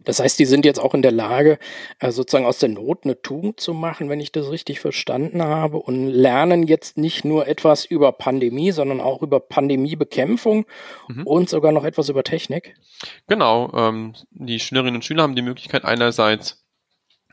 [0.00, 1.58] Das heißt, die sind jetzt auch in der Lage,
[1.98, 5.76] äh, sozusagen aus der Not eine Tugend zu machen, wenn ich das richtig verstanden habe,
[5.78, 10.66] und lernen jetzt nicht nur etwas über Pandemie, sondern auch über Pandemiebekämpfung
[11.08, 11.26] mhm.
[11.26, 12.74] und sogar noch etwas über Technik.
[13.26, 16.64] Genau, ähm, die Schülerinnen und Schüler haben die Möglichkeit einerseits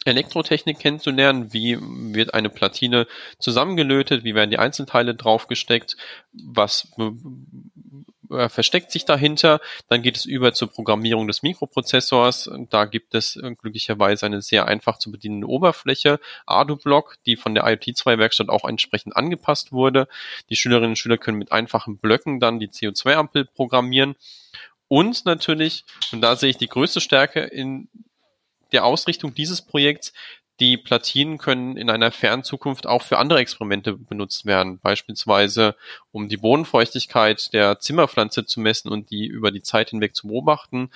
[0.05, 1.51] Elektrotechnik kennenzulernen.
[1.53, 3.07] Wie wird eine Platine
[3.39, 4.23] zusammengelötet?
[4.23, 5.97] Wie werden die Einzelteile draufgesteckt?
[6.31, 6.87] Was
[8.29, 9.59] äh, versteckt sich dahinter.
[9.89, 12.49] Dann geht es über zur Programmierung des Mikroprozessors.
[12.69, 17.65] Da gibt es äh, glücklicherweise eine sehr einfach zu bedienende Oberfläche, ADU-Block, die von der
[17.65, 20.07] IoT2-Werkstatt auch entsprechend angepasst wurde.
[20.49, 24.15] Die Schülerinnen und Schüler können mit einfachen Blöcken dann die CO2-Ampel programmieren.
[24.87, 27.89] Und natürlich, und da sehe ich die größte Stärke in
[28.71, 30.13] der Ausrichtung dieses Projekts,
[30.59, 35.75] die Platinen können in einer fernen Zukunft auch für andere Experimente benutzt werden, beispielsweise
[36.11, 40.91] um die Bodenfeuchtigkeit der Zimmerpflanze zu messen und die über die Zeit hinweg zu beobachten,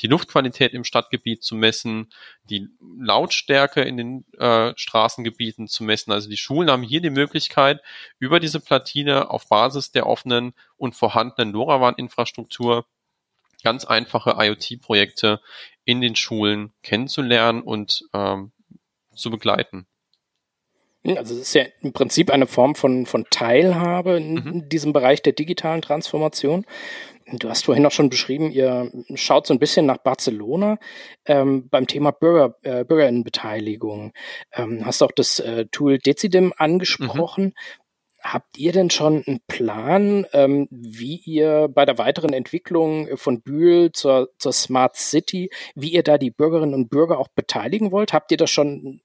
[0.00, 2.12] die Luftqualität im Stadtgebiet zu messen,
[2.50, 6.10] die Lautstärke in den äh, Straßengebieten zu messen.
[6.10, 7.80] Also die Schulen haben hier die Möglichkeit,
[8.18, 12.86] über diese Platine auf Basis der offenen und vorhandenen LoRaWAN-Infrastruktur
[13.62, 15.40] ganz einfache IoT-Projekte
[15.84, 18.52] in den Schulen kennenzulernen und ähm,
[19.14, 19.86] zu begleiten.
[21.06, 24.68] Also es ist ja im Prinzip eine Form von, von Teilhabe in mhm.
[24.70, 26.64] diesem Bereich der digitalen Transformation.
[27.26, 30.78] Du hast vorhin auch schon beschrieben, ihr schaut so ein bisschen nach Barcelona
[31.26, 34.12] ähm, beim Thema Bürger, äh, Bürgerinnenbeteiligung.
[34.52, 37.44] Ähm, hast auch das äh, Tool Decidim angesprochen.
[37.44, 37.52] Mhm.
[38.24, 43.92] Habt ihr denn schon einen Plan, ähm, wie ihr bei der weiteren Entwicklung von Bühl
[43.92, 48.14] zur, zur Smart City, wie ihr da die Bürgerinnen und Bürger auch beteiligen wollt?
[48.14, 49.02] Habt ihr da schon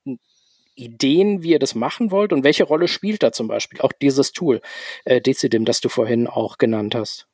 [0.74, 2.32] Ideen, wie ihr das machen wollt?
[2.32, 4.62] Und welche Rolle spielt da zum Beispiel auch dieses Tool,
[5.04, 7.28] äh, Decidim, das du vorhin auch genannt hast?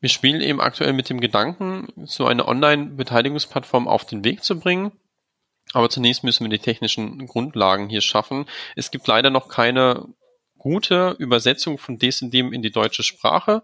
[0.00, 4.92] Wir spielen eben aktuell mit dem Gedanken, so eine Online-Beteiligungsplattform auf den Weg zu bringen.
[5.72, 8.44] Aber zunächst müssen wir die technischen Grundlagen hier schaffen.
[8.76, 10.06] Es gibt leider noch keine
[10.64, 13.62] gute Übersetzung von DSDM in die deutsche Sprache.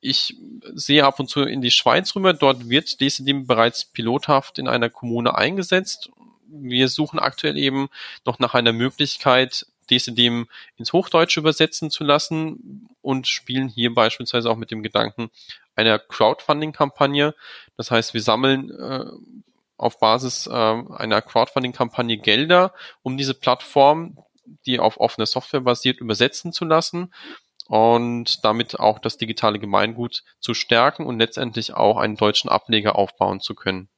[0.00, 0.36] Ich
[0.72, 2.32] sehe ab und zu in die Schweiz rüber.
[2.32, 6.10] Dort wird DSDM bereits pilothaft in einer Kommune eingesetzt.
[6.46, 7.88] Wir suchen aktuell eben
[8.24, 10.44] noch nach einer Möglichkeit, DSDM
[10.76, 15.30] ins Hochdeutsche übersetzen zu lassen und spielen hier beispielsweise auch mit dem Gedanken
[15.74, 17.34] einer Crowdfunding-Kampagne.
[17.76, 19.06] Das heißt, wir sammeln äh,
[19.76, 24.18] auf Basis äh, einer Crowdfunding-Kampagne Gelder, um diese Plattform,
[24.66, 27.12] die auf offene Software basiert, übersetzen zu lassen
[27.66, 33.40] und damit auch das digitale Gemeingut zu stärken und letztendlich auch einen deutschen Ableger aufbauen
[33.40, 33.88] zu können.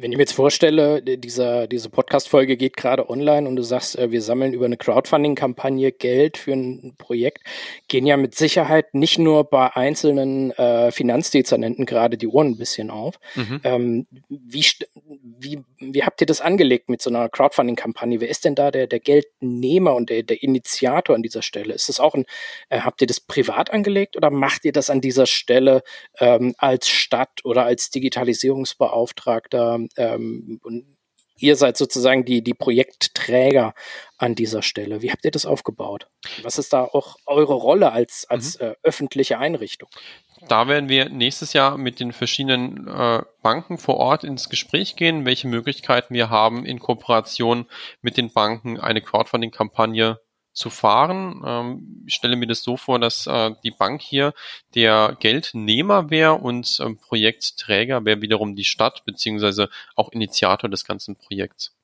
[0.00, 4.12] Wenn ich mir jetzt vorstelle, dieser, diese Podcast-Folge geht gerade online und du sagst, äh,
[4.12, 7.42] wir sammeln über eine Crowdfunding-Kampagne Geld für ein Projekt,
[7.88, 12.90] gehen ja mit Sicherheit nicht nur bei einzelnen äh, Finanzdezernenten gerade die Ohren ein bisschen
[12.90, 13.18] auf.
[13.34, 13.60] Mhm.
[13.64, 14.64] Ähm, wie,
[15.10, 18.20] wie, wie habt ihr das angelegt mit so einer Crowdfunding-Kampagne?
[18.20, 21.74] Wer ist denn da der, der Geldnehmer und der, der Initiator an dieser Stelle?
[21.74, 22.24] Ist das auch ein,
[22.68, 25.82] äh, habt ihr das privat angelegt oder macht ihr das an dieser Stelle
[26.20, 29.87] ähm, als Stadt oder als Digitalisierungsbeauftragter?
[29.96, 30.60] Ähm,
[31.38, 33.74] ihr seid sozusagen die, die Projektträger
[34.16, 35.02] an dieser Stelle.
[35.02, 36.08] Wie habt ihr das aufgebaut?
[36.42, 38.66] Was ist da auch eure Rolle als, als mhm.
[38.66, 39.88] äh, öffentliche Einrichtung?
[40.48, 45.24] Da werden wir nächstes Jahr mit den verschiedenen äh, Banken vor Ort ins Gespräch gehen,
[45.24, 47.66] welche Möglichkeiten wir haben, in Kooperation
[48.02, 50.20] mit den Banken eine Crowdfunding-Kampagne
[50.58, 51.42] zu fahren.
[51.46, 54.34] Ähm, ich stelle mir das so vor, dass äh, die Bank hier
[54.74, 61.16] der Geldnehmer wäre und ähm, Projektträger wäre wiederum die Stadt beziehungsweise auch Initiator des ganzen
[61.16, 61.74] Projekts.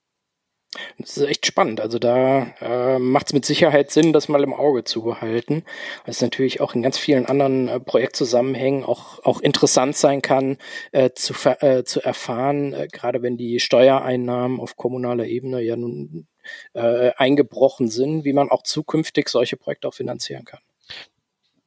[0.97, 1.79] Das ist echt spannend.
[1.79, 5.63] Also da äh, macht es mit Sicherheit Sinn, das mal im Auge zu behalten.
[6.05, 10.57] Es natürlich auch in ganz vielen anderen äh, Projektzusammenhängen auch, auch interessant sein kann,
[10.91, 16.27] äh, zu, äh, zu erfahren, äh, gerade wenn die Steuereinnahmen auf kommunaler Ebene ja nun
[16.73, 20.59] äh, eingebrochen sind, wie man auch zukünftig solche Projekte auch finanzieren kann.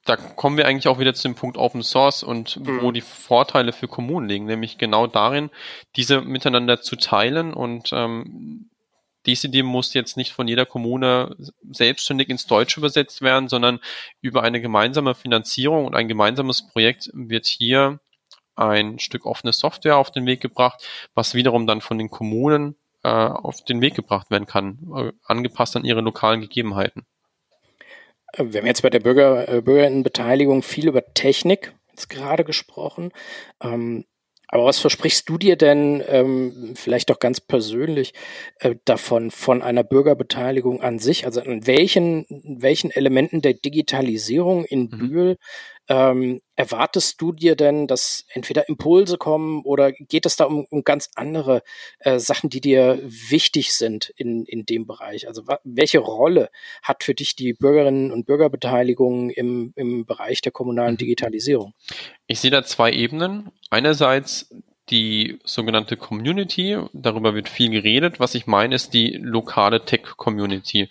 [0.04, 2.80] Da kommen wir eigentlich auch wieder zu dem Punkt Open Source und mhm.
[2.80, 5.50] wo die Vorteile für Kommunen liegen, nämlich genau darin,
[5.96, 8.70] diese miteinander zu teilen und ähm,
[9.26, 11.36] DCD muss jetzt nicht von jeder Kommune
[11.70, 13.80] selbstständig ins Deutsche übersetzt werden, sondern
[14.22, 18.00] über eine gemeinsame Finanzierung und ein gemeinsames Projekt wird hier
[18.54, 20.82] ein Stück offene Software auf den Weg gebracht,
[21.14, 22.76] was wiederum dann von den Kommunen
[23.08, 27.06] äh, auf den Weg gebracht werden kann, äh, angepasst an ihre lokalen Gegebenheiten.
[28.36, 33.10] Wir haben jetzt bei der Bürger, äh, Bürgerinnenbeteiligung viel über Technik jetzt gerade gesprochen.
[33.62, 34.04] Ähm,
[34.50, 38.14] aber was versprichst du dir denn, ähm, vielleicht doch ganz persönlich,
[38.60, 41.26] äh, davon, von einer Bürgerbeteiligung an sich?
[41.26, 44.88] Also an welchen, welchen Elementen der Digitalisierung in mhm.
[44.88, 45.36] Bühl
[45.88, 50.84] ähm, erwartest du dir denn, dass entweder Impulse kommen oder geht es da um, um
[50.84, 51.62] ganz andere
[52.00, 55.26] äh, Sachen, die dir wichtig sind in, in dem Bereich?
[55.28, 56.50] Also welche Rolle
[56.82, 60.98] hat für dich die Bürgerinnen und Bürgerbeteiligung im, im Bereich der kommunalen mhm.
[60.98, 61.74] Digitalisierung?
[62.26, 63.50] Ich sehe da zwei Ebenen.
[63.70, 64.50] Einerseits
[64.90, 68.20] die sogenannte Community, darüber wird viel geredet.
[68.20, 70.88] Was ich meine, ist die lokale Tech-Community.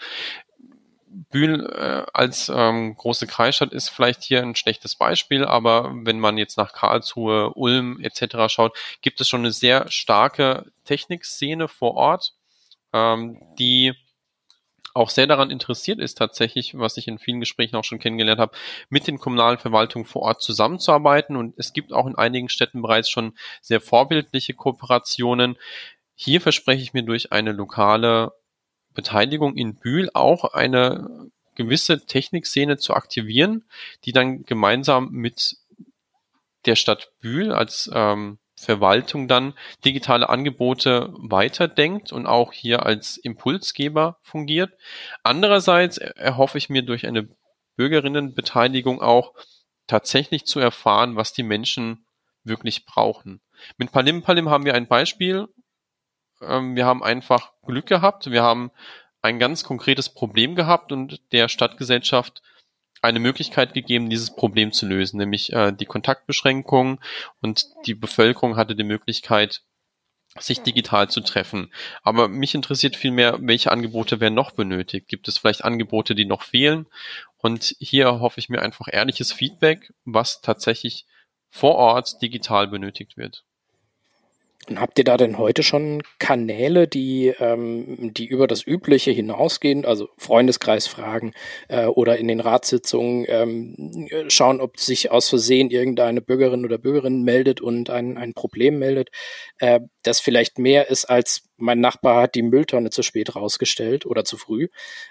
[1.29, 6.37] Bühl äh, als ähm, große Kreisstadt ist vielleicht hier ein schlechtes Beispiel, aber wenn man
[6.37, 8.47] jetzt nach Karlsruhe, Ulm etc.
[8.47, 12.33] schaut, gibt es schon eine sehr starke Technikszene vor Ort,
[12.93, 13.93] ähm, die
[14.97, 18.57] auch sehr daran interessiert ist, tatsächlich, was ich in vielen Gesprächen auch schon kennengelernt habe,
[18.89, 21.35] mit den kommunalen Verwaltungen vor Ort zusammenzuarbeiten.
[21.35, 25.55] Und es gibt auch in einigen Städten bereits schon sehr vorbildliche Kooperationen.
[26.15, 28.33] Hier verspreche ich mir durch eine lokale
[28.97, 33.63] Beteiligung in Bühl auch eine gewisse Technikszene zu aktivieren,
[34.05, 35.57] die dann gemeinsam mit
[36.65, 39.53] der Stadt Bühl als ähm, Verwaltung dann
[39.85, 44.73] digitale Angebote weiterdenkt und auch hier als Impulsgeber fungiert.
[45.21, 47.29] Andererseits erhoffe ich mir durch eine
[47.75, 49.35] Bürgerinnenbeteiligung auch
[49.85, 52.07] tatsächlich zu erfahren, was die Menschen
[52.43, 53.41] wirklich brauchen.
[53.77, 55.47] Mit Palim Palim haben wir ein Beispiel.
[56.41, 58.31] Ähm, wir haben einfach Glück gehabt.
[58.31, 58.71] Wir haben
[59.21, 62.41] ein ganz konkretes Problem gehabt und der Stadtgesellschaft
[63.01, 66.99] eine Möglichkeit gegeben, dieses Problem zu lösen, nämlich äh, die Kontaktbeschränkung
[67.41, 69.61] und die Bevölkerung hatte die Möglichkeit,
[70.39, 71.71] sich digital zu treffen.
[72.03, 75.07] Aber mich interessiert vielmehr, welche Angebote werden noch benötigt?
[75.07, 76.87] Gibt es vielleicht Angebote, die noch fehlen?
[77.37, 81.05] Und hier hoffe ich mir einfach ehrliches Feedback, was tatsächlich
[81.49, 83.45] vor Ort digital benötigt wird.
[84.69, 89.85] Und habt ihr da denn heute schon Kanäle, die, ähm, die über das Übliche hinausgehen,
[89.85, 91.33] also Freundeskreisfragen
[91.69, 97.23] äh, oder in den Ratssitzungen ähm, schauen, ob sich aus Versehen irgendeine Bürgerin oder Bürgerin
[97.23, 99.09] meldet und ein, ein Problem meldet,
[99.59, 104.23] äh, das vielleicht mehr ist als mein Nachbar hat die Mülltonne zu spät rausgestellt oder
[104.23, 104.67] zu früh.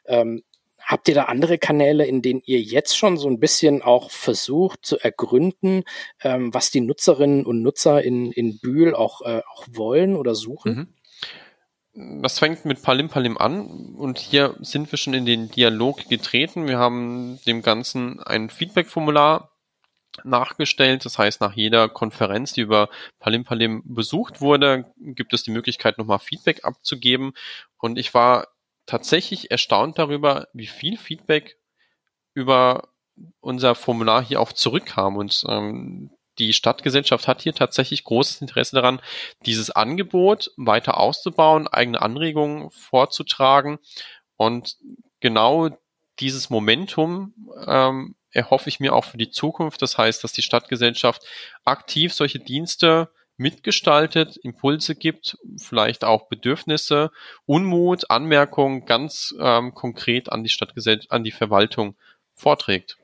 [0.06, 0.42] Ähm,
[0.86, 4.86] Habt ihr da andere Kanäle, in denen ihr jetzt schon so ein bisschen auch versucht
[4.86, 5.82] zu ergründen,
[6.22, 10.94] ähm, was die Nutzerinnen und Nutzer in, in Bühl auch, äh, auch wollen oder suchen?
[11.92, 12.22] Mhm.
[12.22, 16.68] Das fängt mit Palim Palim an und hier sind wir schon in den Dialog getreten.
[16.68, 19.50] Wir haben dem Ganzen ein Feedback-Formular
[20.22, 21.04] nachgestellt.
[21.04, 25.98] Das heißt, nach jeder Konferenz, die über Palim Palim besucht wurde, gibt es die Möglichkeit,
[25.98, 27.32] nochmal Feedback abzugeben.
[27.78, 28.48] Und ich war
[28.86, 31.58] tatsächlich erstaunt darüber, wie viel Feedback
[32.34, 32.88] über
[33.40, 35.16] unser Formular hier auch zurückkam.
[35.16, 39.00] Und ähm, die Stadtgesellschaft hat hier tatsächlich großes Interesse daran,
[39.46, 43.78] dieses Angebot weiter auszubauen, eigene Anregungen vorzutragen.
[44.36, 44.76] Und
[45.20, 45.70] genau
[46.20, 47.34] dieses Momentum
[47.66, 49.80] ähm, erhoffe ich mir auch für die Zukunft.
[49.80, 51.22] Das heißt, dass die Stadtgesellschaft
[51.64, 57.10] aktiv solche Dienste mitgestaltet, Impulse gibt, vielleicht auch Bedürfnisse,
[57.44, 61.96] Unmut, Anmerkungen ganz ähm, konkret an die Stadtgesellschaft, an die Verwaltung
[62.34, 62.96] vorträgt.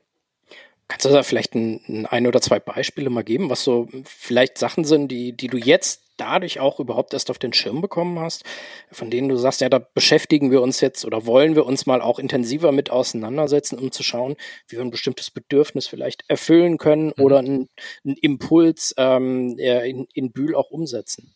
[0.87, 4.85] Kannst du da vielleicht ein, ein oder zwei Beispiele mal geben, was so vielleicht Sachen
[4.85, 8.43] sind, die, die du jetzt dadurch auch überhaupt erst auf den Schirm bekommen hast,
[8.91, 12.01] von denen du sagst, ja, da beschäftigen wir uns jetzt oder wollen wir uns mal
[12.01, 14.35] auch intensiver mit auseinandersetzen, um zu schauen,
[14.67, 17.23] wie wir ein bestimmtes Bedürfnis vielleicht erfüllen können mhm.
[17.23, 17.69] oder einen,
[18.05, 21.33] einen Impuls ähm, in, in Bühl auch umsetzen?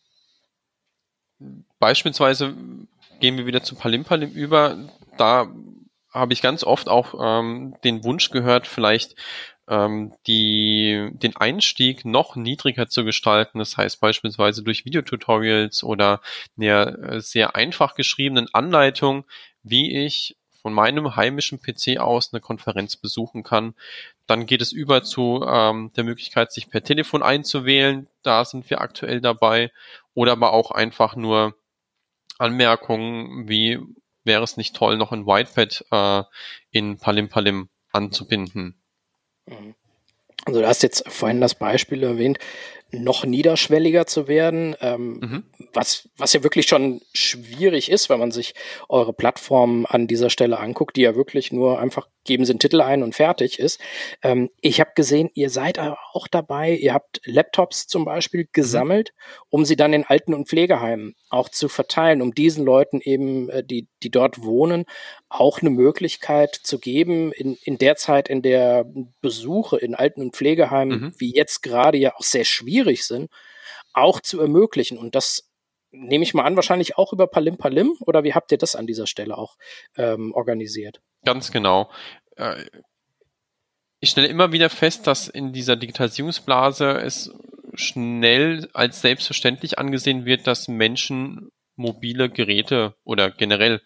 [1.80, 2.56] Beispielsweise
[3.20, 4.90] gehen wir wieder zu Palim Palim über.
[5.18, 5.54] Da
[6.12, 9.16] habe ich ganz oft auch ähm, den Wunsch gehört, vielleicht
[9.68, 13.60] ähm, die, den Einstieg noch niedriger zu gestalten.
[13.60, 16.22] Das heißt beispielsweise durch Videotutorials oder
[16.58, 19.26] einer äh, sehr einfach geschriebenen Anleitung,
[19.64, 23.74] wie ich von meinem heimischen PC aus eine Konferenz besuchen kann.
[24.26, 28.08] Dann geht es über zu ähm, der Möglichkeit, sich per Telefon einzuwählen.
[28.24, 29.72] Da sind wir aktuell dabei.
[30.14, 31.56] Oder aber auch einfach nur
[32.38, 33.80] Anmerkungen, wie
[34.24, 36.24] wäre es nicht toll, noch ein Whitepad äh,
[36.72, 38.82] in Palim Palim anzubinden.
[39.48, 39.76] Mhm.
[40.46, 42.40] Also du hast jetzt vorhin das Beispiel erwähnt,
[42.92, 45.44] noch niederschwelliger zu werden, ähm, mhm.
[45.74, 48.54] was, was ja wirklich schon schwierig ist, wenn man sich
[48.88, 52.82] eure Plattform an dieser Stelle anguckt, die ja wirklich nur einfach geben Sie einen Titel
[52.82, 53.80] ein und fertig ist.
[54.22, 58.50] Ähm, ich habe gesehen, ihr seid auch dabei, ihr habt Laptops zum Beispiel mhm.
[58.52, 59.14] gesammelt,
[59.50, 63.64] um sie dann in Alten- und Pflegeheimen auch zu verteilen, um diesen Leuten eben, äh,
[63.64, 64.86] die, die dort wohnen,
[65.30, 68.86] auch eine Möglichkeit zu geben, in, in der Zeit, in der
[69.22, 71.14] Besuche in Alten- und Pflegeheimen, mhm.
[71.18, 73.30] wie jetzt gerade ja auch sehr schwierig sind,
[73.94, 74.98] auch zu ermöglichen.
[74.98, 75.50] Und das
[75.92, 78.88] nehme ich mal an, wahrscheinlich auch über Palim Palim oder wie habt ihr das an
[78.88, 79.58] dieser Stelle auch
[79.96, 81.02] ähm, organisiert?
[81.26, 81.90] Ganz genau.
[82.36, 82.66] Äh,
[84.00, 87.32] ich stelle immer wieder fest, dass in dieser Digitalisierungsblase es
[87.74, 93.82] schnell als selbstverständlich angesehen wird, dass Menschen mobile Geräte oder generell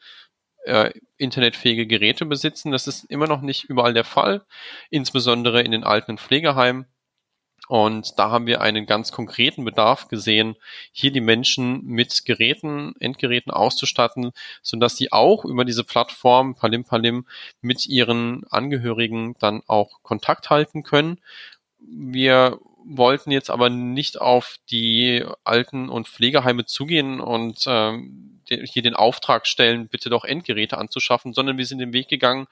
[0.65, 2.71] äh, internetfähige Geräte besitzen.
[2.71, 4.45] Das ist immer noch nicht überall der Fall,
[4.89, 6.85] insbesondere in den alten Pflegeheimen.
[7.71, 10.57] Und da haben wir einen ganz konkreten Bedarf gesehen,
[10.91, 17.25] hier die Menschen mit Geräten, Endgeräten auszustatten, sodass sie auch über diese Plattform Palim Palim
[17.61, 21.21] mit ihren Angehörigen dann auch Kontakt halten können.
[21.79, 28.95] Wir wollten jetzt aber nicht auf die Alten- und Pflegeheime zugehen und ähm, hier den
[28.95, 32.47] Auftrag stellen, bitte doch Endgeräte anzuschaffen, sondern wir sind den Weg gegangen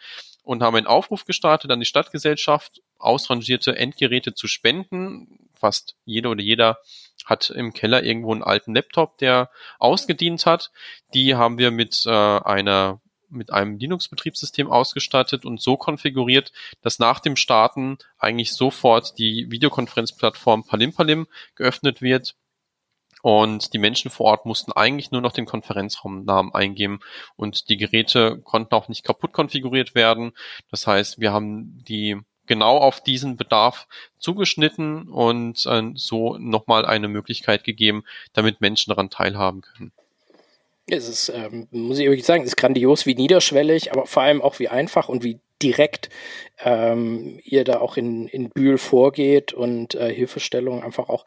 [0.49, 5.47] und haben einen Aufruf gestartet an die Stadtgesellschaft, ausrangierte Endgeräte zu spenden.
[5.53, 6.79] Fast jeder oder jeder
[7.23, 10.71] hat im Keller irgendwo einen alten Laptop, der ausgedient hat.
[11.13, 17.19] Die haben wir mit äh, einer mit einem Linux-Betriebssystem ausgestattet und so konfiguriert, dass nach
[17.19, 22.33] dem Starten eigentlich sofort die Videokonferenzplattform Palim Palim geöffnet wird
[23.21, 26.99] und die Menschen vor Ort mussten eigentlich nur noch den Konferenzraumnamen eingeben
[27.35, 30.31] und die Geräte konnten auch nicht kaputt konfiguriert werden.
[30.71, 32.17] Das heißt, wir haben die
[32.49, 38.03] genau auf diesen Bedarf zugeschnitten und äh, so nochmal eine Möglichkeit gegeben,
[38.33, 39.93] damit Menschen daran teilhaben können.
[40.87, 44.57] Es ist, ähm, muss ich wirklich sagen, ist grandios, wie niederschwellig, aber vor allem auch
[44.57, 46.09] wie einfach und wie direkt
[46.63, 51.25] ähm, ihr da auch in, in Bühl vorgeht und äh, Hilfestellung einfach auch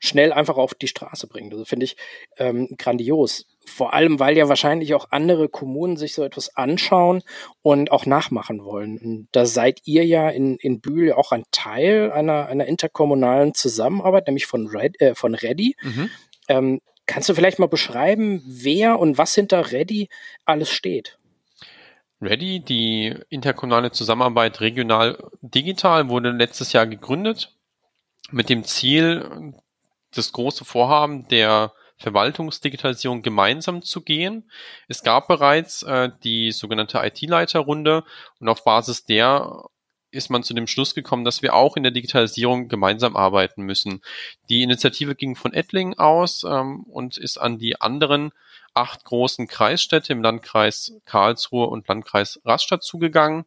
[0.00, 1.52] schnell einfach auf die Straße bringt.
[1.52, 1.96] Also finde ich
[2.38, 3.46] ähm, grandios.
[3.64, 7.22] Vor allem, weil ja wahrscheinlich auch andere Kommunen sich so etwas anschauen
[7.62, 8.98] und auch nachmachen wollen.
[8.98, 14.26] Und da seid ihr ja in, in Bühl auch ein Teil einer, einer interkommunalen Zusammenarbeit,
[14.26, 15.76] nämlich von, Red, äh, von Ready.
[15.82, 16.10] Mhm.
[16.48, 20.08] Ähm, kannst du vielleicht mal beschreiben, wer und was hinter Ready
[20.46, 21.18] alles steht?
[22.22, 27.54] Ready, die interkommunale Zusammenarbeit regional digital, wurde letztes Jahr gegründet
[28.30, 29.54] mit dem Ziel,
[30.14, 34.50] das große Vorhaben der Verwaltungsdigitalisierung gemeinsam zu gehen.
[34.88, 38.04] Es gab bereits äh, die sogenannte IT-Leiterrunde
[38.38, 39.64] und auf Basis der
[40.12, 44.02] ist man zu dem Schluss gekommen, dass wir auch in der Digitalisierung gemeinsam arbeiten müssen.
[44.48, 48.32] Die Initiative ging von Ettling aus ähm, und ist an die anderen
[48.74, 53.44] acht großen Kreisstädte im Landkreis Karlsruhe und Landkreis Rastatt zugegangen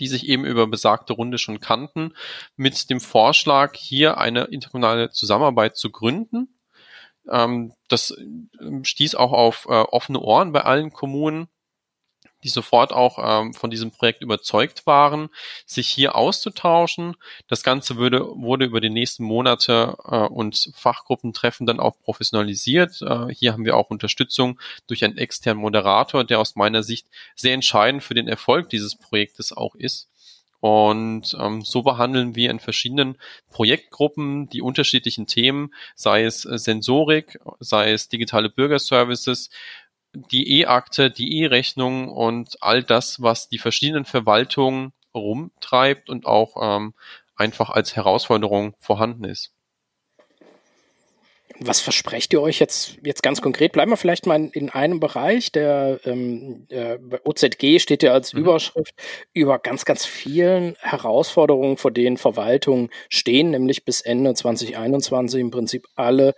[0.00, 2.14] die sich eben über besagte Runde schon kannten,
[2.56, 6.58] mit dem Vorschlag, hier eine interkommunale Zusammenarbeit zu gründen.
[7.30, 11.48] Ähm, das ähm, stieß auch auf äh, offene Ohren bei allen Kommunen
[12.44, 15.30] die sofort auch ähm, von diesem Projekt überzeugt waren,
[15.66, 17.16] sich hier auszutauschen.
[17.48, 23.02] Das Ganze würde, wurde über die nächsten Monate äh, und Fachgruppentreffen dann auch professionalisiert.
[23.02, 27.54] Äh, hier haben wir auch Unterstützung durch einen externen Moderator, der aus meiner Sicht sehr
[27.54, 30.08] entscheidend für den Erfolg dieses Projektes auch ist.
[30.64, 33.18] Und ähm, so behandeln wir in verschiedenen
[33.50, 39.50] Projektgruppen die unterschiedlichen Themen, sei es äh, Sensorik, sei es digitale Bürgerservices,
[40.14, 46.94] die E-Akte, die E-Rechnung und all das, was die verschiedenen Verwaltungen rumtreibt und auch ähm,
[47.36, 49.54] einfach als Herausforderung vorhanden ist.
[51.60, 53.72] Was versprecht ihr euch jetzt, jetzt ganz konkret?
[53.72, 55.52] Bleiben wir vielleicht mal in einem Bereich.
[55.52, 58.40] Der ähm, äh, OZG steht ja als mhm.
[58.40, 58.94] Überschrift
[59.32, 65.86] über ganz, ganz vielen Herausforderungen, vor denen Verwaltungen stehen, nämlich bis Ende 2021 im Prinzip
[65.94, 66.34] alle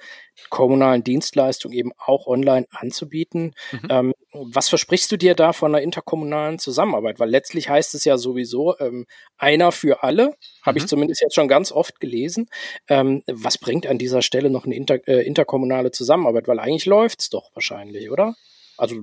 [0.51, 3.55] kommunalen Dienstleistungen eben auch online anzubieten.
[3.73, 3.89] Mhm.
[3.91, 7.19] Ähm, was versprichst du dir da von einer interkommunalen Zusammenarbeit?
[7.19, 9.07] Weil letztlich heißt es ja sowieso ähm,
[9.39, 10.85] einer für alle, habe mhm.
[10.85, 12.49] ich zumindest jetzt schon ganz oft gelesen.
[12.89, 16.49] Ähm, was bringt an dieser Stelle noch eine inter, äh, interkommunale Zusammenarbeit?
[16.49, 18.35] Weil eigentlich läuft's doch wahrscheinlich, oder?
[18.77, 18.97] Also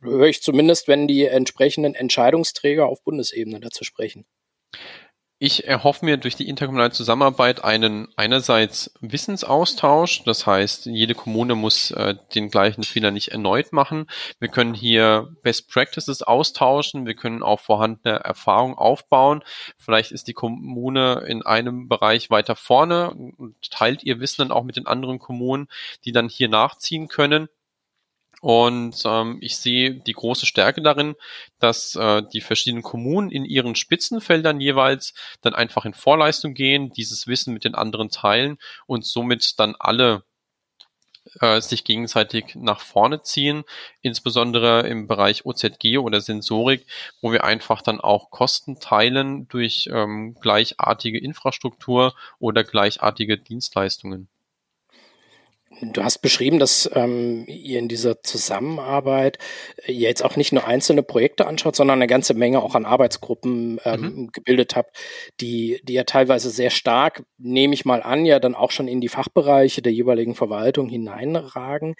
[0.00, 4.24] höre ich zumindest, wenn die entsprechenden Entscheidungsträger auf Bundesebene dazu sprechen.
[5.42, 11.92] Ich erhoffe mir durch die interkommunale Zusammenarbeit einen einerseits Wissensaustausch, das heißt, jede Kommune muss
[11.92, 14.06] äh, den gleichen Fehler nicht erneut machen.
[14.38, 19.42] Wir können hier Best Practices austauschen, wir können auch vorhandene Erfahrungen aufbauen.
[19.78, 24.64] Vielleicht ist die Kommune in einem Bereich weiter vorne und teilt ihr Wissen dann auch
[24.64, 25.68] mit den anderen Kommunen,
[26.04, 27.48] die dann hier nachziehen können.
[28.40, 31.14] Und ähm, ich sehe die große Stärke darin,
[31.58, 37.26] dass äh, die verschiedenen Kommunen in ihren Spitzenfeldern jeweils dann einfach in Vorleistung gehen, dieses
[37.26, 40.24] Wissen mit den anderen teilen und somit dann alle
[41.40, 43.64] äh, sich gegenseitig nach vorne ziehen,
[44.00, 46.86] insbesondere im Bereich OZG oder Sensorik,
[47.20, 54.28] wo wir einfach dann auch Kosten teilen durch ähm, gleichartige Infrastruktur oder gleichartige Dienstleistungen.
[55.82, 59.38] Du hast beschrieben, dass ähm, ihr in dieser Zusammenarbeit
[59.86, 63.80] äh, jetzt auch nicht nur einzelne Projekte anschaut, sondern eine ganze Menge auch an Arbeitsgruppen
[63.84, 64.32] ähm, mhm.
[64.32, 64.96] gebildet habt,
[65.40, 69.00] die, die ja teilweise sehr stark, nehme ich mal an, ja dann auch schon in
[69.00, 71.94] die Fachbereiche der jeweiligen Verwaltung hineinragen.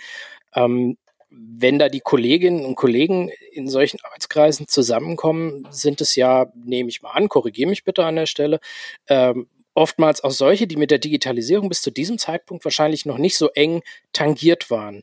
[0.55, 0.97] Ähm,
[1.31, 7.03] wenn da die Kolleginnen und Kollegen in solchen Arbeitskreisen zusammenkommen, sind es ja, nehme ich
[7.03, 8.59] mal an, korrigiere mich bitte an der Stelle,
[9.09, 9.47] ähm,
[9.81, 13.49] oftmals auch solche, die mit der Digitalisierung bis zu diesem Zeitpunkt wahrscheinlich noch nicht so
[13.49, 15.03] eng tangiert waren.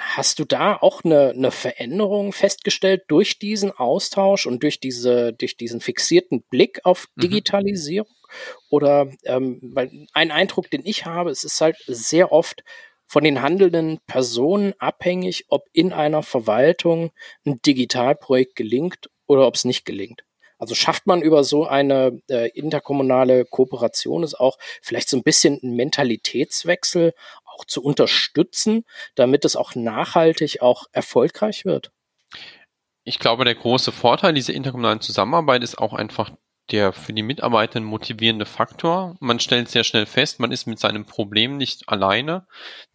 [0.00, 5.56] Hast du da auch eine, eine Veränderung festgestellt durch diesen Austausch und durch diese, durch
[5.56, 7.22] diesen fixierten Blick auf mhm.
[7.22, 8.08] Digitalisierung?
[8.08, 8.24] Mhm.
[8.70, 12.62] Oder ähm, weil ein Eindruck, den ich habe, es ist halt sehr oft
[13.06, 17.10] von den handelnden Personen abhängig, ob in einer Verwaltung
[17.44, 20.22] ein Digitalprojekt gelingt oder ob es nicht gelingt.
[20.58, 25.60] Also schafft man über so eine äh, interkommunale Kooperation es auch vielleicht so ein bisschen
[25.62, 28.84] einen Mentalitätswechsel auch zu unterstützen,
[29.14, 31.92] damit es auch nachhaltig auch erfolgreich wird?
[33.04, 36.30] Ich glaube, der große Vorteil dieser interkommunalen Zusammenarbeit ist auch einfach
[36.70, 39.16] der für die Mitarbeiter motivierende Faktor.
[39.20, 42.46] Man stellt sehr schnell fest, man ist mit seinem Problem nicht alleine.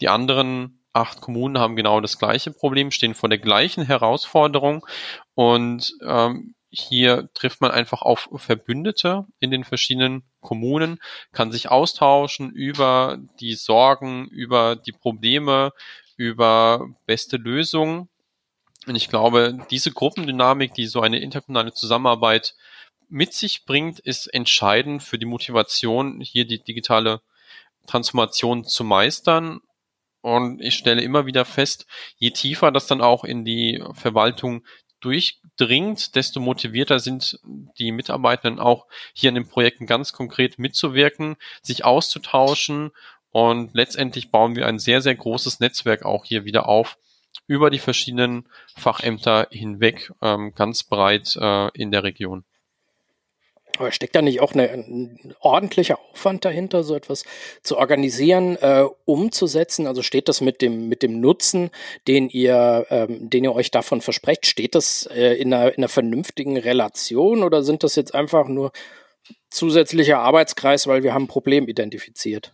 [0.02, 4.86] Die anderen acht Kommunen haben genau das gleiche Problem, stehen vor der gleichen Herausforderung
[5.34, 11.00] und ähm, hier trifft man einfach auf Verbündete in den verschiedenen Kommunen,
[11.32, 15.72] kann sich austauschen über die Sorgen, über die Probleme,
[16.18, 18.10] über beste Lösungen.
[18.88, 22.56] Und ich glaube, diese Gruppendynamik, die so eine interkommunale Zusammenarbeit
[23.08, 27.22] mit sich bringt, ist entscheidend für die Motivation, hier die digitale
[27.86, 29.62] Transformation zu meistern.
[30.22, 34.66] Und ich stelle immer wieder fest, je tiefer das dann auch in die Verwaltung
[35.04, 37.40] durchdringt, desto motivierter sind
[37.78, 42.92] die Mitarbeitenden auch hier in den Projekten ganz konkret mitzuwirken, sich auszutauschen
[43.32, 46.98] und letztendlich bauen wir ein sehr, sehr großes Netzwerk auch hier wieder auf
[47.48, 52.46] über die verschiedenen Fachämter hinweg, ähm, ganz breit äh, in der Region.
[53.80, 57.24] Aber steckt da nicht auch eine, ein ordentlicher Aufwand dahinter, so etwas
[57.64, 59.88] zu organisieren, äh, umzusetzen?
[59.88, 61.72] Also steht das mit dem, mit dem Nutzen,
[62.08, 65.90] den ihr, ähm, den ihr euch davon versprecht, steht das äh, in, einer, in einer
[65.90, 68.72] vernünftigen Relation oder sind das jetzt einfach nur
[69.50, 72.54] zusätzlicher Arbeitskreis, weil wir haben ein Problem identifiziert?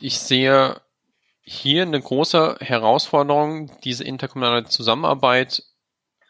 [0.00, 0.80] Ich sehe
[1.42, 5.62] hier eine große Herausforderung, diese interkommunale Zusammenarbeit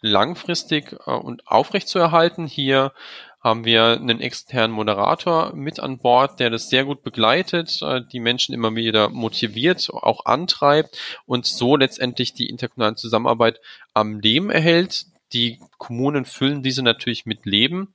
[0.03, 2.46] langfristig äh, und aufrecht zu erhalten.
[2.46, 2.92] Hier
[3.40, 8.20] haben wir einen externen Moderator mit an Bord, der das sehr gut begleitet, äh, die
[8.20, 13.61] Menschen immer wieder motiviert, auch antreibt und so letztendlich die interkommunale Zusammenarbeit
[13.94, 15.07] am Leben erhält.
[15.32, 17.94] Die Kommunen füllen diese natürlich mit Leben.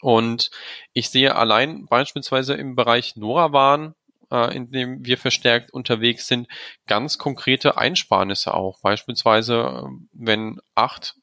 [0.00, 0.50] Und
[0.92, 3.94] ich sehe allein beispielsweise im Bereich NORA-Waren,
[4.30, 6.48] äh, in dem wir verstärkt unterwegs sind,
[6.86, 8.80] ganz konkrete Einsparnisse auch.
[8.80, 11.14] Beispielsweise, wenn acht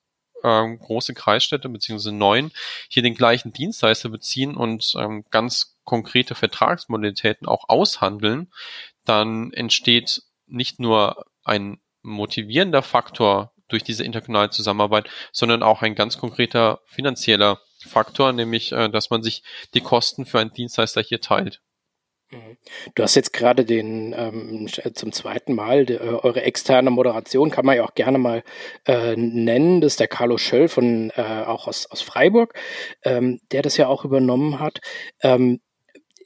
[0.44, 2.52] ähm, große Kreisstädte beziehungsweise neun
[2.90, 8.52] hier den gleichen Dienstleister beziehen und ähm, ganz konkrete Vertragsmodalitäten auch aushandeln,
[9.06, 16.18] dann entsteht nicht nur ein motivierender Faktor durch diese interkommunale Zusammenarbeit, sondern auch ein ganz
[16.18, 21.62] konkreter finanzieller Faktor, nämlich äh, dass man sich die Kosten für einen Dienstleister hier teilt.
[22.32, 22.58] Mhm.
[22.94, 27.66] Du hast jetzt gerade den ähm, zum zweiten Mal de, äh, eure externe Moderation, kann
[27.66, 28.44] man ja auch gerne mal
[28.86, 29.82] äh, nennen.
[29.82, 32.54] Das ist der Carlo Schöll von äh, auch aus, aus Freiburg,
[33.04, 34.80] ähm, der das ja auch übernommen hat.
[35.22, 35.60] Ähm,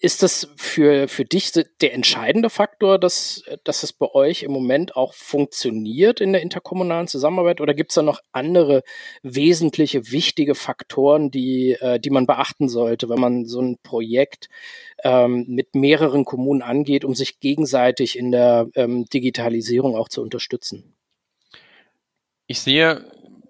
[0.04, 4.98] ist das für, für dich der entscheidende Faktor, dass, dass es bei euch im Moment
[4.98, 8.84] auch funktioniert in der interkommunalen Zusammenarbeit oder gibt es da noch andere
[9.22, 14.50] wesentliche, wichtige Faktoren, die, äh, die man beachten sollte, wenn man so ein Projekt
[15.04, 20.96] ähm, mit mehreren Kommunen angeht, um sich gegenseitig in der ähm, Digitalisierung auch zu unterstützen?
[22.48, 23.06] Ich sehe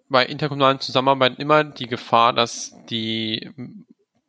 [0.09, 3.49] bei interkommunalen Zusammenarbeit immer die Gefahr, dass die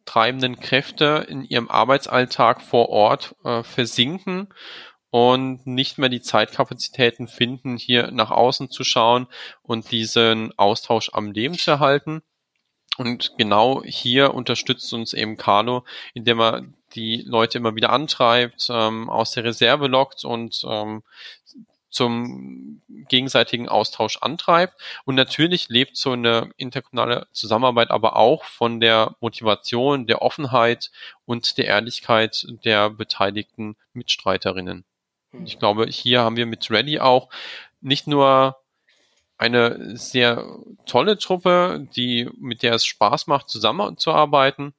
[0.04, 4.48] treibenden Kräfte in ihrem Arbeitsalltag vor Ort äh, versinken
[5.10, 9.28] und nicht mehr die Zeitkapazitäten finden, hier nach außen zu schauen
[9.62, 12.22] und diesen Austausch am Leben zu erhalten.
[12.96, 16.62] Und genau hier unterstützt uns eben Carlo, indem er
[16.94, 21.02] die Leute immer wieder antreibt, ähm, aus der Reserve lockt und ähm,
[21.94, 24.74] zum gegenseitigen Austausch antreibt.
[25.04, 30.90] Und natürlich lebt so eine interkommunale Zusammenarbeit aber auch von der Motivation, der Offenheit
[31.24, 34.84] und der Ehrlichkeit der beteiligten Mitstreiterinnen.
[35.44, 37.28] Ich glaube, hier haben wir mit Ready auch
[37.80, 38.56] nicht nur
[39.36, 40.44] eine sehr
[40.86, 44.74] tolle Truppe, die, mit der es Spaß macht, zusammenzuarbeiten,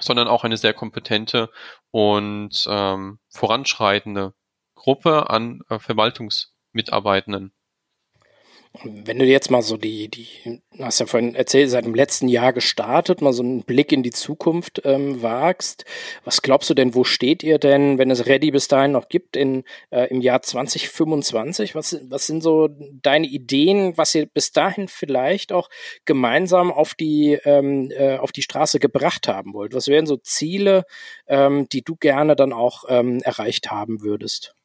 [0.00, 1.50] sondern auch eine sehr kompetente
[1.90, 4.34] und ähm, voranschreitende
[4.74, 7.52] Gruppe an äh, Verwaltungsmitarbeitenden.
[8.82, 12.52] Wenn du jetzt mal so die, die, hast ja vorhin erzählt, seit dem letzten Jahr
[12.52, 15.84] gestartet, mal so einen Blick in die Zukunft ähm, wagst,
[16.24, 19.36] was glaubst du denn, wo steht ihr denn, wenn es Ready bis dahin noch gibt,
[19.36, 21.76] in, äh, im Jahr 2025?
[21.76, 22.68] Was, was sind so
[23.00, 25.70] deine Ideen, was ihr bis dahin vielleicht auch
[26.04, 29.72] gemeinsam auf die, ähm, äh, auf die Straße gebracht haben wollt?
[29.72, 30.84] Was wären so Ziele,
[31.28, 34.56] ähm, die du gerne dann auch ähm, erreicht haben würdest?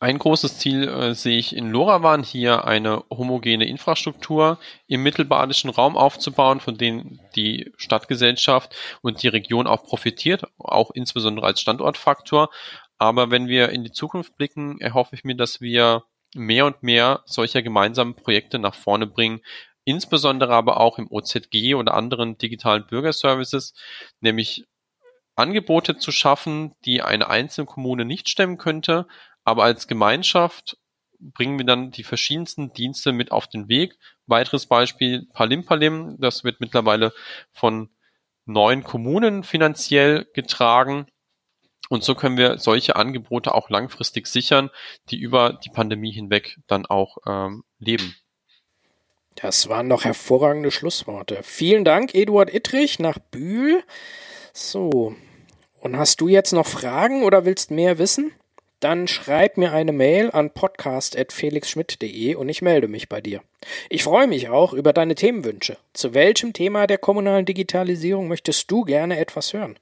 [0.00, 5.96] Ein großes Ziel äh, sehe ich in LoRaWAN hier eine homogene Infrastruktur im mittelbadischen Raum
[5.96, 12.50] aufzubauen, von denen die Stadtgesellschaft und die Region auch profitiert, auch insbesondere als Standortfaktor.
[12.98, 17.22] Aber wenn wir in die Zukunft blicken, erhoffe ich mir, dass wir mehr und mehr
[17.26, 19.40] solcher gemeinsamen Projekte nach vorne bringen,
[19.84, 23.74] insbesondere aber auch im OZG oder anderen digitalen Bürgerservices,
[24.20, 24.64] nämlich
[25.34, 29.06] Angebote zu schaffen, die eine einzelne Kommune nicht stemmen könnte,
[29.48, 30.76] aber als Gemeinschaft
[31.18, 33.96] bringen wir dann die verschiedensten Dienste mit auf den Weg.
[34.26, 37.12] Weiteres Beispiel Palim Palim, das wird mittlerweile
[37.50, 37.88] von
[38.44, 41.06] neun Kommunen finanziell getragen.
[41.88, 44.68] Und so können wir solche Angebote auch langfristig sichern,
[45.08, 48.14] die über die Pandemie hinweg dann auch ähm, leben.
[49.34, 51.42] Das waren noch hervorragende Schlussworte.
[51.42, 53.82] Vielen Dank, Eduard Ittrich nach Bühl.
[54.52, 55.16] So.
[55.80, 58.32] Und hast du jetzt noch Fragen oder willst mehr wissen?
[58.80, 63.42] Dann schreib mir eine Mail an podcast.felixschmidt.de und ich melde mich bei dir.
[63.90, 65.76] Ich freue mich auch über deine Themenwünsche.
[65.92, 69.78] Zu welchem Thema der kommunalen Digitalisierung möchtest du gerne etwas hören?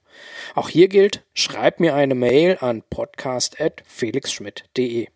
[0.55, 5.07] Auch hier gilt, schreib mir eine Mail an podcast.felixschmidt.de.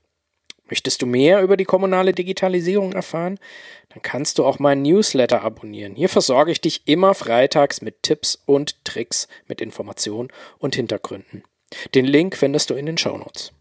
[0.69, 3.39] Möchtest du mehr über die kommunale Digitalisierung erfahren?
[3.89, 5.95] Dann kannst du auch meinen Newsletter abonnieren.
[5.95, 10.29] Hier versorge ich dich immer freitags mit Tipps und Tricks, mit Informationen
[10.59, 11.43] und Hintergründen.
[11.93, 13.51] Den Link findest du in den Shownotes.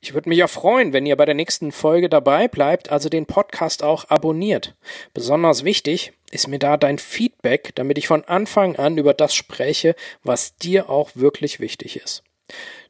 [0.00, 3.26] Ich würde mich ja freuen, wenn ihr bei der nächsten Folge dabei bleibt, also den
[3.26, 4.76] Podcast auch abonniert.
[5.12, 9.96] Besonders wichtig ist mir da dein Feedback, damit ich von Anfang an über das spreche,
[10.22, 12.22] was dir auch wirklich wichtig ist.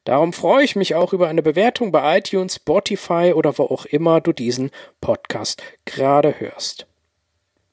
[0.04, 4.20] Darum freue ich mich auch über eine Bewertung bei iTunes, Spotify oder wo auch immer
[4.20, 4.70] du diesen
[5.00, 6.86] Podcast gerade hörst.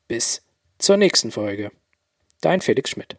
[0.07, 0.41] Bis
[0.79, 1.71] zur nächsten Folge.
[2.41, 3.17] Dein Felix Schmidt.